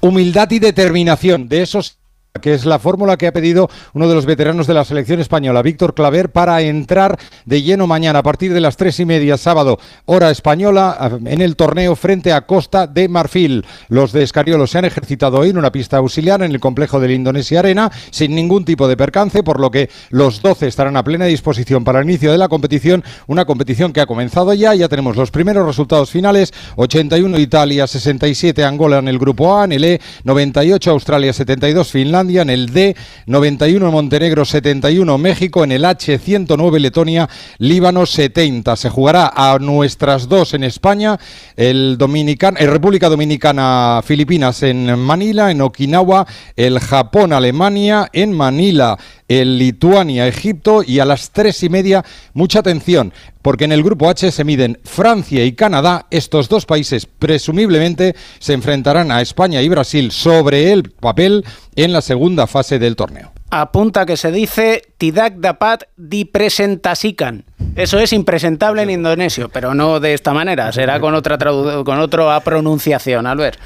Humildad 0.00 0.50
y 0.50 0.58
determinación, 0.58 1.48
de 1.48 1.62
esos 1.62 1.98
que 2.40 2.54
es 2.54 2.64
la 2.64 2.78
fórmula 2.78 3.16
que 3.16 3.26
ha 3.26 3.32
pedido 3.32 3.68
uno 3.94 4.08
de 4.08 4.14
los 4.14 4.26
veteranos 4.26 4.66
de 4.66 4.74
la 4.74 4.84
selección 4.84 5.20
española, 5.20 5.62
Víctor 5.62 5.94
Claver, 5.94 6.30
para 6.30 6.60
entrar 6.62 7.18
de 7.44 7.62
lleno 7.62 7.86
mañana 7.86 8.20
a 8.20 8.22
partir 8.22 8.52
de 8.52 8.60
las 8.60 8.76
tres 8.76 9.00
y 9.00 9.04
media 9.04 9.36
sábado, 9.36 9.78
hora 10.04 10.30
española, 10.30 11.18
en 11.24 11.40
el 11.40 11.56
torneo 11.56 11.96
frente 11.96 12.32
a 12.32 12.46
Costa 12.46 12.86
de 12.86 13.08
Marfil. 13.08 13.64
Los 13.88 14.12
de 14.12 14.22
Escariolo 14.22 14.66
se 14.66 14.78
han 14.78 14.84
ejercitado 14.84 15.38
hoy 15.38 15.50
en 15.50 15.58
una 15.58 15.72
pista 15.72 15.98
auxiliar 15.98 16.42
en 16.42 16.50
el 16.52 16.60
complejo 16.60 17.00
de 17.00 17.08
la 17.08 17.14
Indonesia 17.14 17.60
Arena 17.60 17.90
sin 18.10 18.34
ningún 18.34 18.64
tipo 18.64 18.88
de 18.88 18.96
percance, 18.96 19.42
por 19.42 19.60
lo 19.60 19.70
que 19.70 19.90
los 20.10 20.42
12 20.42 20.66
estarán 20.66 20.96
a 20.96 21.04
plena 21.04 21.26
disposición 21.26 21.84
para 21.84 22.00
el 22.00 22.04
inicio 22.04 22.32
de 22.32 22.38
la 22.38 22.48
competición, 22.48 23.04
una 23.26 23.44
competición 23.44 23.92
que 23.92 24.00
ha 24.00 24.06
comenzado 24.06 24.52
ya, 24.54 24.74
ya 24.74 24.88
tenemos 24.88 25.16
los 25.16 25.30
primeros 25.30 25.66
resultados 25.66 26.10
finales, 26.10 26.52
81 26.76 27.38
Italia, 27.38 27.86
67 27.86 28.64
Angola 28.64 28.98
en 28.98 29.08
el 29.08 29.18
grupo 29.18 29.56
A, 29.56 29.64
en 29.64 29.72
el 29.72 29.84
E, 29.84 30.00
98 30.24 30.90
Australia, 30.90 31.32
72 31.32 31.90
Finlandia, 31.90 32.25
en 32.28 32.50
el 32.50 32.72
D, 32.72 32.96
91 33.26 33.90
Montenegro, 33.92 34.44
71 34.44 35.16
México, 35.18 35.62
en 35.62 35.72
el 35.72 35.84
H, 35.84 36.18
109 36.18 36.80
Letonia, 36.80 37.28
Líbano, 37.58 38.04
70. 38.04 38.74
Se 38.76 38.90
jugará 38.90 39.32
a 39.34 39.58
nuestras 39.58 40.28
dos 40.28 40.54
en 40.54 40.64
España, 40.64 41.18
el 41.56 41.96
Dominican, 41.98 42.56
el 42.58 42.70
República 42.70 43.08
Dominicana, 43.08 44.02
Filipinas 44.04 44.62
en 44.64 44.98
Manila, 44.98 45.50
en 45.50 45.60
Okinawa, 45.60 46.26
el 46.56 46.80
Japón, 46.80 47.32
Alemania, 47.32 48.08
en 48.12 48.32
Manila, 48.32 48.98
el 49.28 49.58
Lituania, 49.58 50.26
Egipto 50.26 50.82
y 50.86 51.00
a 51.00 51.04
las 51.04 51.30
tres 51.30 51.62
y 51.62 51.68
media, 51.68 52.04
mucha 52.32 52.60
atención, 52.60 53.12
porque 53.42 53.64
en 53.64 53.72
el 53.72 53.82
grupo 53.82 54.08
H 54.08 54.30
se 54.30 54.44
miden 54.44 54.78
Francia 54.84 55.44
y 55.44 55.52
Canadá. 55.52 56.06
Estos 56.10 56.48
dos 56.48 56.66
países 56.66 57.06
presumiblemente 57.06 58.14
se 58.38 58.52
enfrentarán 58.52 59.10
a 59.10 59.20
España 59.20 59.62
y 59.62 59.68
Brasil 59.68 60.10
sobre 60.12 60.72
el 60.72 60.90
papel 60.90 61.44
en 61.74 61.92
la 61.92 62.00
segunda 62.00 62.46
fase 62.46 62.78
del 62.78 62.96
torneo. 62.96 63.32
Apunta 63.50 64.04
que 64.06 64.16
se 64.16 64.32
dice 64.32 64.82
Tidak 64.98 65.38
dapat 65.38 65.84
dipresentasikan. 65.96 67.44
Eso 67.76 67.98
es 68.00 68.12
impresentable 68.12 68.82
en 68.82 68.90
indonesio, 68.90 69.48
pero 69.48 69.72
no 69.72 70.00
de 70.00 70.14
esta 70.14 70.34
manera, 70.34 70.72
será 70.72 70.98
con 70.98 71.14
otra, 71.14 71.38
con 71.38 72.00
otra 72.00 72.40
pronunciación, 72.40 73.26
Albert. 73.26 73.58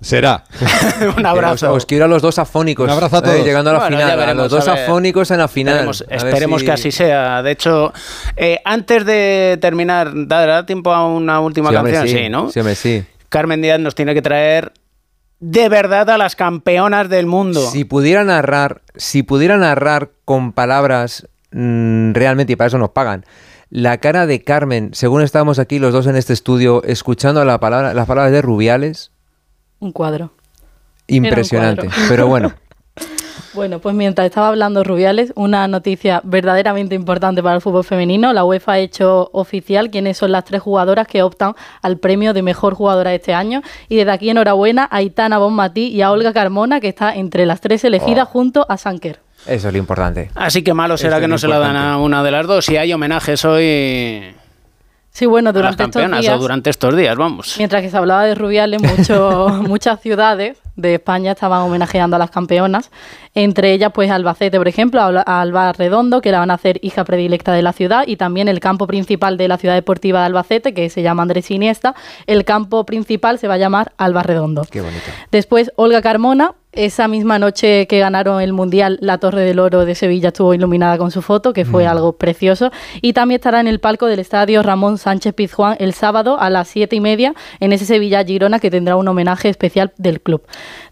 Será. 0.00 0.44
un 1.16 1.24
abrazo. 1.24 1.72
Os, 1.72 1.86
quiero 1.86 2.04
a 2.04 2.08
los 2.08 2.22
dos 2.22 2.38
afónicos. 2.38 2.84
Un 2.84 2.90
abrazo 2.90 3.16
a 3.16 3.22
todos. 3.22 3.44
llegando 3.44 3.70
a 3.70 3.74
la 3.74 3.80
final. 3.88 4.20
a 4.20 4.34
los 4.34 4.50
dos 4.50 4.68
afónicos 4.68 5.30
en 5.30 5.38
la 5.38 5.48
final. 5.48 5.90
Esperemos, 6.08 6.62
que 6.62 6.72
así 6.72 6.92
sea. 6.92 7.42
De 7.42 7.52
hecho, 7.52 7.92
eh, 8.36 8.60
antes 8.64 9.04
de 9.06 9.58
terminar, 9.60 10.12
¿dará 10.14 10.66
tiempo 10.66 10.92
a 10.92 11.06
una 11.06 11.40
última 11.40 11.72
canción? 11.72 12.08
sí. 12.08 12.28
¿no? 12.28 12.50
Sí, 12.50 12.60
sí. 12.74 13.04
Carmen 13.28 13.60
Díaz 13.60 13.80
nos 13.80 13.94
tiene 13.94 14.14
que 14.14 14.22
traer 14.22 14.72
de 15.40 15.68
verdad 15.68 16.08
a 16.10 16.18
las 16.18 16.36
campeonas 16.36 17.08
del 17.08 17.26
mundo. 17.26 17.60
Si 17.70 17.84
pudiera 17.84 18.24
narrar, 18.24 18.82
si 18.94 19.22
pudiera 19.22 19.56
narrar 19.56 20.10
con 20.24 20.52
palabras 20.52 21.28
mm, 21.52 22.12
realmente, 22.12 22.54
y 22.54 22.56
para 22.56 22.68
eso 22.68 22.78
nos 22.78 22.90
pagan, 22.90 23.24
La 23.68 23.98
cara 23.98 24.26
de 24.26 24.42
Carmen, 24.42 24.90
según 24.92 25.22
estábamos 25.22 25.58
aquí 25.58 25.78
los 25.78 25.92
dos 25.92 26.06
en 26.06 26.16
este 26.16 26.32
estudio, 26.32 26.82
escuchando 26.84 27.44
la 27.44 27.58
palabra, 27.60 27.94
las 27.94 28.06
palabras 28.06 28.32
de 28.32 28.42
Rubiales. 28.42 29.10
Un 29.78 29.92
cuadro. 29.92 30.32
Impresionante. 31.06 31.88
Pero 32.08 32.26
bueno. 32.26 32.52
Bueno, 33.56 33.78
pues 33.78 33.94
mientras 33.94 34.26
estaba 34.26 34.48
hablando 34.48 34.84
Rubiales, 34.84 35.32
una 35.34 35.66
noticia 35.66 36.20
verdaderamente 36.24 36.94
importante 36.94 37.42
para 37.42 37.54
el 37.54 37.62
fútbol 37.62 37.84
femenino. 37.84 38.34
La 38.34 38.44
UEFA 38.44 38.72
ha 38.72 38.78
hecho 38.80 39.30
oficial 39.32 39.90
quiénes 39.90 40.18
son 40.18 40.30
las 40.30 40.44
tres 40.44 40.60
jugadoras 40.60 41.08
que 41.08 41.22
optan 41.22 41.54
al 41.80 41.96
premio 41.96 42.34
de 42.34 42.42
mejor 42.42 42.74
jugadora 42.74 43.14
este 43.14 43.32
año. 43.32 43.62
Y 43.88 43.96
desde 43.96 44.10
aquí 44.10 44.28
enhorabuena 44.28 44.86
a 44.90 45.00
Itana 45.00 45.38
Bonmatí 45.38 45.86
y 45.86 46.02
a 46.02 46.10
Olga 46.10 46.34
Carmona, 46.34 46.80
que 46.80 46.88
está 46.88 47.14
entre 47.14 47.46
las 47.46 47.62
tres 47.62 47.82
elegidas 47.84 48.28
oh. 48.28 48.32
junto 48.32 48.66
a 48.68 48.76
Sanker. 48.76 49.20
Eso 49.46 49.68
es 49.68 49.72
lo 49.72 49.78
importante. 49.78 50.30
Así 50.34 50.62
que 50.62 50.74
malo 50.74 50.98
será 50.98 51.18
que 51.18 51.28
no 51.28 51.38
se 51.38 51.48
la 51.48 51.58
dan 51.58 51.76
a 51.76 51.96
una 51.96 52.22
de 52.22 52.30
las 52.32 52.46
dos. 52.46 52.66
Si 52.66 52.76
hay 52.76 52.92
homenajes 52.92 53.42
hoy 53.46 54.34
Sí, 55.16 55.24
bueno, 55.24 55.50
durante 55.50 55.82
estos 55.82 56.20
días. 56.20 56.38
durante 56.38 56.68
estos 56.68 56.94
días, 56.94 57.16
vamos. 57.16 57.54
Mientras 57.56 57.80
que 57.80 57.88
se 57.88 57.96
hablaba 57.96 58.26
de 58.26 58.34
Rubiales, 58.34 58.82
mucho, 58.82 59.48
muchas 59.66 59.98
ciudades 60.02 60.58
de 60.76 60.96
España 60.96 61.32
estaban 61.32 61.62
homenajeando 61.62 62.16
a 62.16 62.18
las 62.18 62.30
campeonas. 62.30 62.90
Entre 63.34 63.72
ellas, 63.72 63.92
pues 63.94 64.10
Albacete, 64.10 64.58
por 64.58 64.68
ejemplo, 64.68 65.00
a 65.00 65.40
Alba 65.40 65.72
Redondo, 65.72 66.20
que 66.20 66.32
la 66.32 66.40
van 66.40 66.50
a 66.50 66.54
hacer 66.54 66.78
hija 66.82 67.02
predilecta 67.04 67.54
de 67.54 67.62
la 67.62 67.72
ciudad, 67.72 68.04
y 68.06 68.16
también 68.16 68.46
el 68.48 68.60
campo 68.60 68.86
principal 68.86 69.38
de 69.38 69.48
la 69.48 69.56
ciudad 69.56 69.74
deportiva 69.74 70.20
de 70.20 70.26
Albacete, 70.26 70.74
que 70.74 70.90
se 70.90 71.00
llama 71.00 71.22
Andrés 71.22 71.50
Iniesta. 71.50 71.94
El 72.26 72.44
campo 72.44 72.84
principal 72.84 73.38
se 73.38 73.48
va 73.48 73.54
a 73.54 73.58
llamar 73.58 73.92
Alba 73.96 74.22
Redondo. 74.22 74.66
Qué 74.70 74.82
bonito. 74.82 75.06
Después, 75.32 75.72
Olga 75.76 76.02
Carmona, 76.02 76.52
esa 76.76 77.08
misma 77.08 77.38
noche 77.38 77.86
que 77.86 77.98
ganaron 77.98 78.40
el 78.40 78.52
Mundial, 78.52 78.98
la 79.00 79.18
Torre 79.18 79.42
del 79.42 79.58
Oro 79.58 79.84
de 79.84 79.94
Sevilla 79.94 80.28
estuvo 80.28 80.54
iluminada 80.54 80.98
con 80.98 81.10
su 81.10 81.22
foto, 81.22 81.52
que 81.52 81.64
fue 81.64 81.84
mm. 81.84 81.88
algo 81.88 82.12
precioso. 82.12 82.70
Y 83.00 83.14
también 83.14 83.38
estará 83.38 83.60
en 83.60 83.66
el 83.66 83.80
palco 83.80 84.06
del 84.06 84.20
estadio 84.20 84.62
Ramón 84.62 84.98
Sánchez 84.98 85.34
Pizjuán 85.34 85.76
el 85.80 85.94
sábado 85.94 86.38
a 86.38 86.50
las 86.50 86.68
siete 86.68 86.96
y 86.96 87.00
media 87.00 87.34
en 87.60 87.72
ese 87.72 87.86
Sevilla 87.86 88.22
Girona 88.24 88.60
que 88.60 88.70
tendrá 88.70 88.96
un 88.96 89.08
homenaje 89.08 89.48
especial 89.48 89.92
del 89.96 90.20
club. 90.20 90.42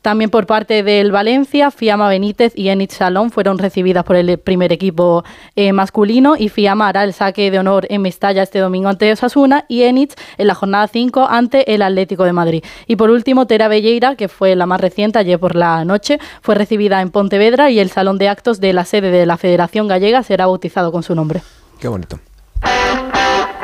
También 0.02 0.30
por 0.30 0.46
parte 0.46 0.82
del 0.82 1.12
Valencia, 1.12 1.70
Fiamma 1.70 2.08
Benítez 2.08 2.52
y 2.56 2.68
Enid 2.68 2.90
Salón 2.90 3.30
fueron 3.30 3.58
recibidas 3.58 4.04
por 4.04 4.16
el 4.16 4.38
primer 4.38 4.72
equipo 4.72 5.24
eh, 5.56 5.72
masculino 5.72 6.34
y 6.38 6.48
Fiamma 6.48 6.88
hará 6.88 7.04
el 7.04 7.12
saque 7.12 7.50
de 7.50 7.58
honor 7.58 7.86
en 7.90 8.02
Mestalla 8.02 8.42
este 8.42 8.58
domingo 8.58 8.88
ante 8.88 9.12
Osasuna 9.12 9.64
y 9.68 9.82
Enid 9.82 10.10
en 10.38 10.46
la 10.46 10.54
jornada 10.54 10.88
5 10.88 11.26
ante 11.28 11.74
el 11.74 11.82
Atlético 11.82 12.24
de 12.24 12.32
Madrid. 12.32 12.64
Y 12.86 12.96
por 12.96 13.10
último, 13.10 13.46
Tera 13.46 13.68
Belleira, 13.68 14.16
que 14.16 14.28
fue 14.28 14.56
la 14.56 14.66
más 14.66 14.80
reciente 14.80 15.18
ayer 15.18 15.38
por 15.38 15.54
la 15.54 15.73
noche, 15.84 16.18
fue 16.42 16.54
recibida 16.54 17.00
en 17.00 17.10
Pontevedra 17.10 17.70
y 17.70 17.80
el 17.80 17.90
salón 17.90 18.18
de 18.18 18.28
actos 18.28 18.60
de 18.60 18.74
la 18.74 18.84
sede 18.84 19.10
de 19.10 19.24
la 19.24 19.38
Federación 19.38 19.88
Gallega 19.88 20.22
será 20.22 20.46
bautizado 20.46 20.92
con 20.92 21.02
su 21.02 21.14
nombre. 21.14 21.42
Qué 21.80 21.88
bonito. 21.88 22.18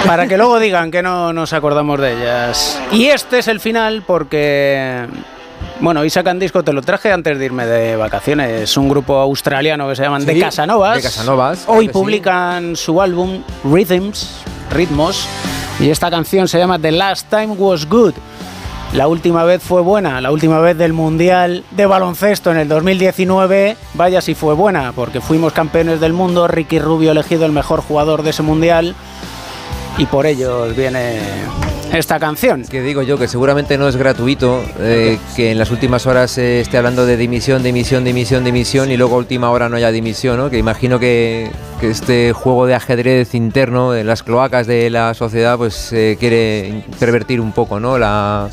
Para 0.06 0.26
que 0.26 0.38
luego 0.38 0.58
digan 0.58 0.90
que 0.90 1.02
no 1.02 1.32
nos 1.34 1.52
acordamos 1.52 2.00
de 2.00 2.14
ellas. 2.14 2.80
Y 2.90 3.08
este 3.08 3.40
es 3.40 3.48
el 3.48 3.60
final 3.60 4.02
porque 4.06 5.06
bueno, 5.80 6.04
y 6.04 6.10
sacan 6.10 6.38
disco, 6.38 6.62
te 6.62 6.72
lo 6.72 6.82
traje 6.82 7.10
antes 7.10 7.38
de 7.38 7.44
irme 7.44 7.66
de 7.66 7.96
vacaciones. 7.96 8.76
Un 8.76 8.88
grupo 8.88 9.16
australiano 9.16 9.88
que 9.88 9.96
se 9.96 10.02
llaman 10.02 10.26
The 10.26 10.38
Casanovas. 10.38 10.96
The 10.98 11.02
Casanovas. 11.02 11.64
Hoy 11.66 11.88
publican 11.88 12.76
su 12.76 13.00
álbum 13.00 13.42
Rhythms, 13.64 14.42
Ritmos, 14.70 15.26
y 15.78 15.88
esta 15.88 16.10
canción 16.10 16.48
se 16.48 16.58
llama 16.58 16.78
The 16.78 16.92
Last 16.92 17.30
Time 17.30 17.54
Was 17.56 17.88
Good. 17.88 18.14
La 18.92 19.06
última 19.06 19.44
vez 19.44 19.62
fue 19.62 19.82
buena, 19.82 20.20
la 20.20 20.32
última 20.32 20.58
vez 20.58 20.76
del 20.76 20.92
Mundial 20.92 21.62
de 21.70 21.86
baloncesto 21.86 22.50
en 22.50 22.56
el 22.56 22.68
2019, 22.68 23.76
vaya 23.94 24.20
si 24.20 24.34
fue 24.34 24.54
buena, 24.54 24.90
porque 24.92 25.20
fuimos 25.20 25.52
campeones 25.52 26.00
del 26.00 26.12
mundo, 26.12 26.48
Ricky 26.48 26.80
Rubio 26.80 27.12
elegido 27.12 27.46
el 27.46 27.52
mejor 27.52 27.82
jugador 27.82 28.24
de 28.24 28.30
ese 28.30 28.42
Mundial, 28.42 28.96
y 29.96 30.06
por 30.06 30.26
ellos 30.26 30.74
viene 30.74 31.20
esta 31.92 32.18
canción. 32.18 32.64
Que 32.64 32.82
digo 32.82 33.02
yo 33.02 33.16
que 33.16 33.28
seguramente 33.28 33.78
no 33.78 33.86
es 33.86 33.94
gratuito 33.94 34.60
eh, 34.80 35.18
que 35.36 35.52
en 35.52 35.58
las 35.58 35.70
últimas 35.70 36.08
horas 36.08 36.32
se 36.32 36.60
esté 36.60 36.76
hablando 36.76 37.06
de 37.06 37.16
dimisión, 37.16 37.62
dimisión, 37.62 38.02
dimisión, 38.02 38.42
dimisión 38.42 38.90
y 38.90 38.96
luego 38.96 39.14
a 39.14 39.18
última 39.18 39.50
hora 39.52 39.68
no 39.68 39.76
haya 39.76 39.92
dimisión, 39.92 40.36
¿no? 40.36 40.50
Que 40.50 40.58
imagino 40.58 40.98
que, 40.98 41.52
este 41.80 42.32
juego 42.32 42.66
de 42.66 42.74
ajedrez 42.74 43.34
interno 43.34 43.94
en 43.94 44.06
las 44.06 44.22
cloacas 44.22 44.66
de 44.66 44.90
la 44.90 45.14
sociedad 45.14 45.56
pues 45.56 45.88
quiere 45.90 46.84
pervertir 46.98 47.40
un 47.40 47.52
poco, 47.52 47.80
¿no? 47.80 47.96
La 47.96 48.50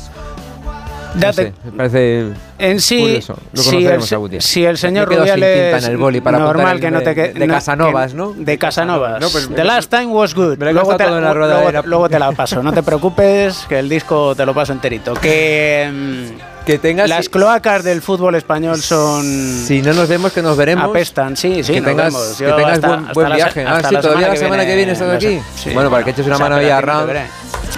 Date, 1.14 1.52
me 1.64 1.70
parece 1.72 2.28
en 2.58 2.80
sí, 2.80 3.20
si, 3.54 3.86
el, 3.86 4.02
si 4.40 4.64
el 4.64 4.78
señor 4.78 5.08
Rubiales 5.08 5.84
en 5.84 5.90
el 5.90 5.96
boli 5.96 6.20
para 6.20 6.38
normal 6.38 6.80
que 6.80 6.90
no 6.90 7.00
te 7.00 7.14
de, 7.14 7.32
de 7.32 7.46
Casanovas, 7.46 8.14
¿no? 8.14 8.34
De 8.36 8.58
Casanovas. 8.58 9.20
No, 9.20 9.28
pues, 9.30 9.48
The 9.48 9.64
last 9.64 9.90
time 9.90 10.06
was 10.06 10.34
good. 10.34 10.58
Luego 10.58 10.96
te, 10.96 11.04
la, 11.04 11.32
luego, 11.34 11.82
luego 11.84 12.08
te 12.08 12.18
la 12.18 12.32
paso. 12.32 12.62
No 12.62 12.72
te 12.72 12.82
preocupes, 12.82 13.64
que 13.68 13.78
el 13.78 13.88
disco 13.88 14.34
te 14.34 14.44
lo 14.44 14.54
paso 14.54 14.72
enterito. 14.72 15.14
Que 15.14 15.90
mm, 15.92 16.64
que 16.68 16.78
tengas 16.78 17.08
las 17.08 17.30
cloacas 17.30 17.82
del 17.82 18.02
fútbol 18.02 18.34
español 18.34 18.82
son 18.82 19.24
si 19.24 19.80
no 19.80 19.94
nos 19.94 20.06
vemos 20.06 20.32
que 20.34 20.42
nos 20.42 20.54
veremos 20.54 20.90
apestan 20.90 21.34
sí 21.34 21.64
sí 21.64 21.72
que 21.72 21.80
tengas, 21.80 22.14
que 22.36 22.44
tengas 22.44 23.14
buen, 23.14 23.32
viaje 23.34 23.64
ah, 23.66 23.80
sí, 23.88 23.96
todavía 23.96 24.28
la 24.28 24.36
semana 24.36 24.66
que 24.66 24.76
viene 24.76 24.92
estás 24.92 25.14
aquí 25.14 25.40
bueno 25.72 25.90
para 25.90 26.04
que 26.04 26.10
eches 26.10 26.26
una 26.26 26.36
mano 26.36 26.56
ahí 26.56 26.68
a 26.68 26.78
Ram 26.82 27.08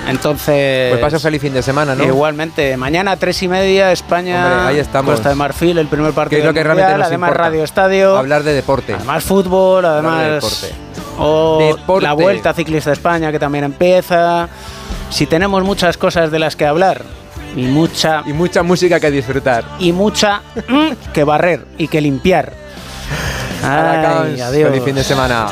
entonces 0.08 0.90
pues 0.90 1.00
paso 1.00 1.20
feliz 1.20 1.40
fin 1.40 1.52
de 1.52 1.62
semana 1.62 1.94
no 1.94 2.04
igualmente. 2.04 2.76
Mañana 2.76 3.12
a 3.12 3.16
tres 3.16 3.42
y 3.42 3.48
media 3.48 3.92
España 3.92 4.66
ahí 4.66 4.78
estamos. 4.78 5.12
Costa 5.12 5.30
de 5.30 5.34
Marfil 5.34 5.78
el 5.78 5.88
primer 5.88 6.12
partido 6.12 6.38
que 6.38 6.40
es 6.40 6.46
lo 6.46 6.54
que 6.54 6.64
realmente 6.64 6.96
nos 6.96 7.06
además 7.06 7.32
Radio 7.32 7.64
Estadio. 7.64 8.16
Hablar 8.16 8.42
de 8.42 8.52
deporte. 8.52 8.94
Además 8.94 9.24
fútbol 9.24 9.84
además 9.84 10.70
o 11.18 11.76
la 12.00 12.12
Vuelta 12.14 12.54
Ciclista 12.54 12.90
de 12.90 12.94
España 12.94 13.30
que 13.30 13.38
también 13.38 13.64
empieza. 13.64 14.48
Si 15.10 15.26
tenemos 15.26 15.62
muchas 15.64 15.96
cosas 15.96 16.30
de 16.30 16.38
las 16.38 16.56
que 16.56 16.66
hablar 16.66 17.02
y 17.56 17.62
mucha 17.62 18.22
y 18.26 18.32
mucha 18.32 18.62
música 18.62 19.00
que 19.00 19.10
disfrutar. 19.10 19.64
y 19.78 19.92
mucha 19.92 20.40
mm, 20.68 21.12
que 21.12 21.24
barrer 21.24 21.66
y 21.78 21.88
que 21.88 22.00
limpiar. 22.00 22.52
Ay, 23.62 24.40
adiós. 24.40 24.70
Feliz 24.70 24.84
fin 24.84 24.94
de 24.94 25.04
semana. 25.04 25.48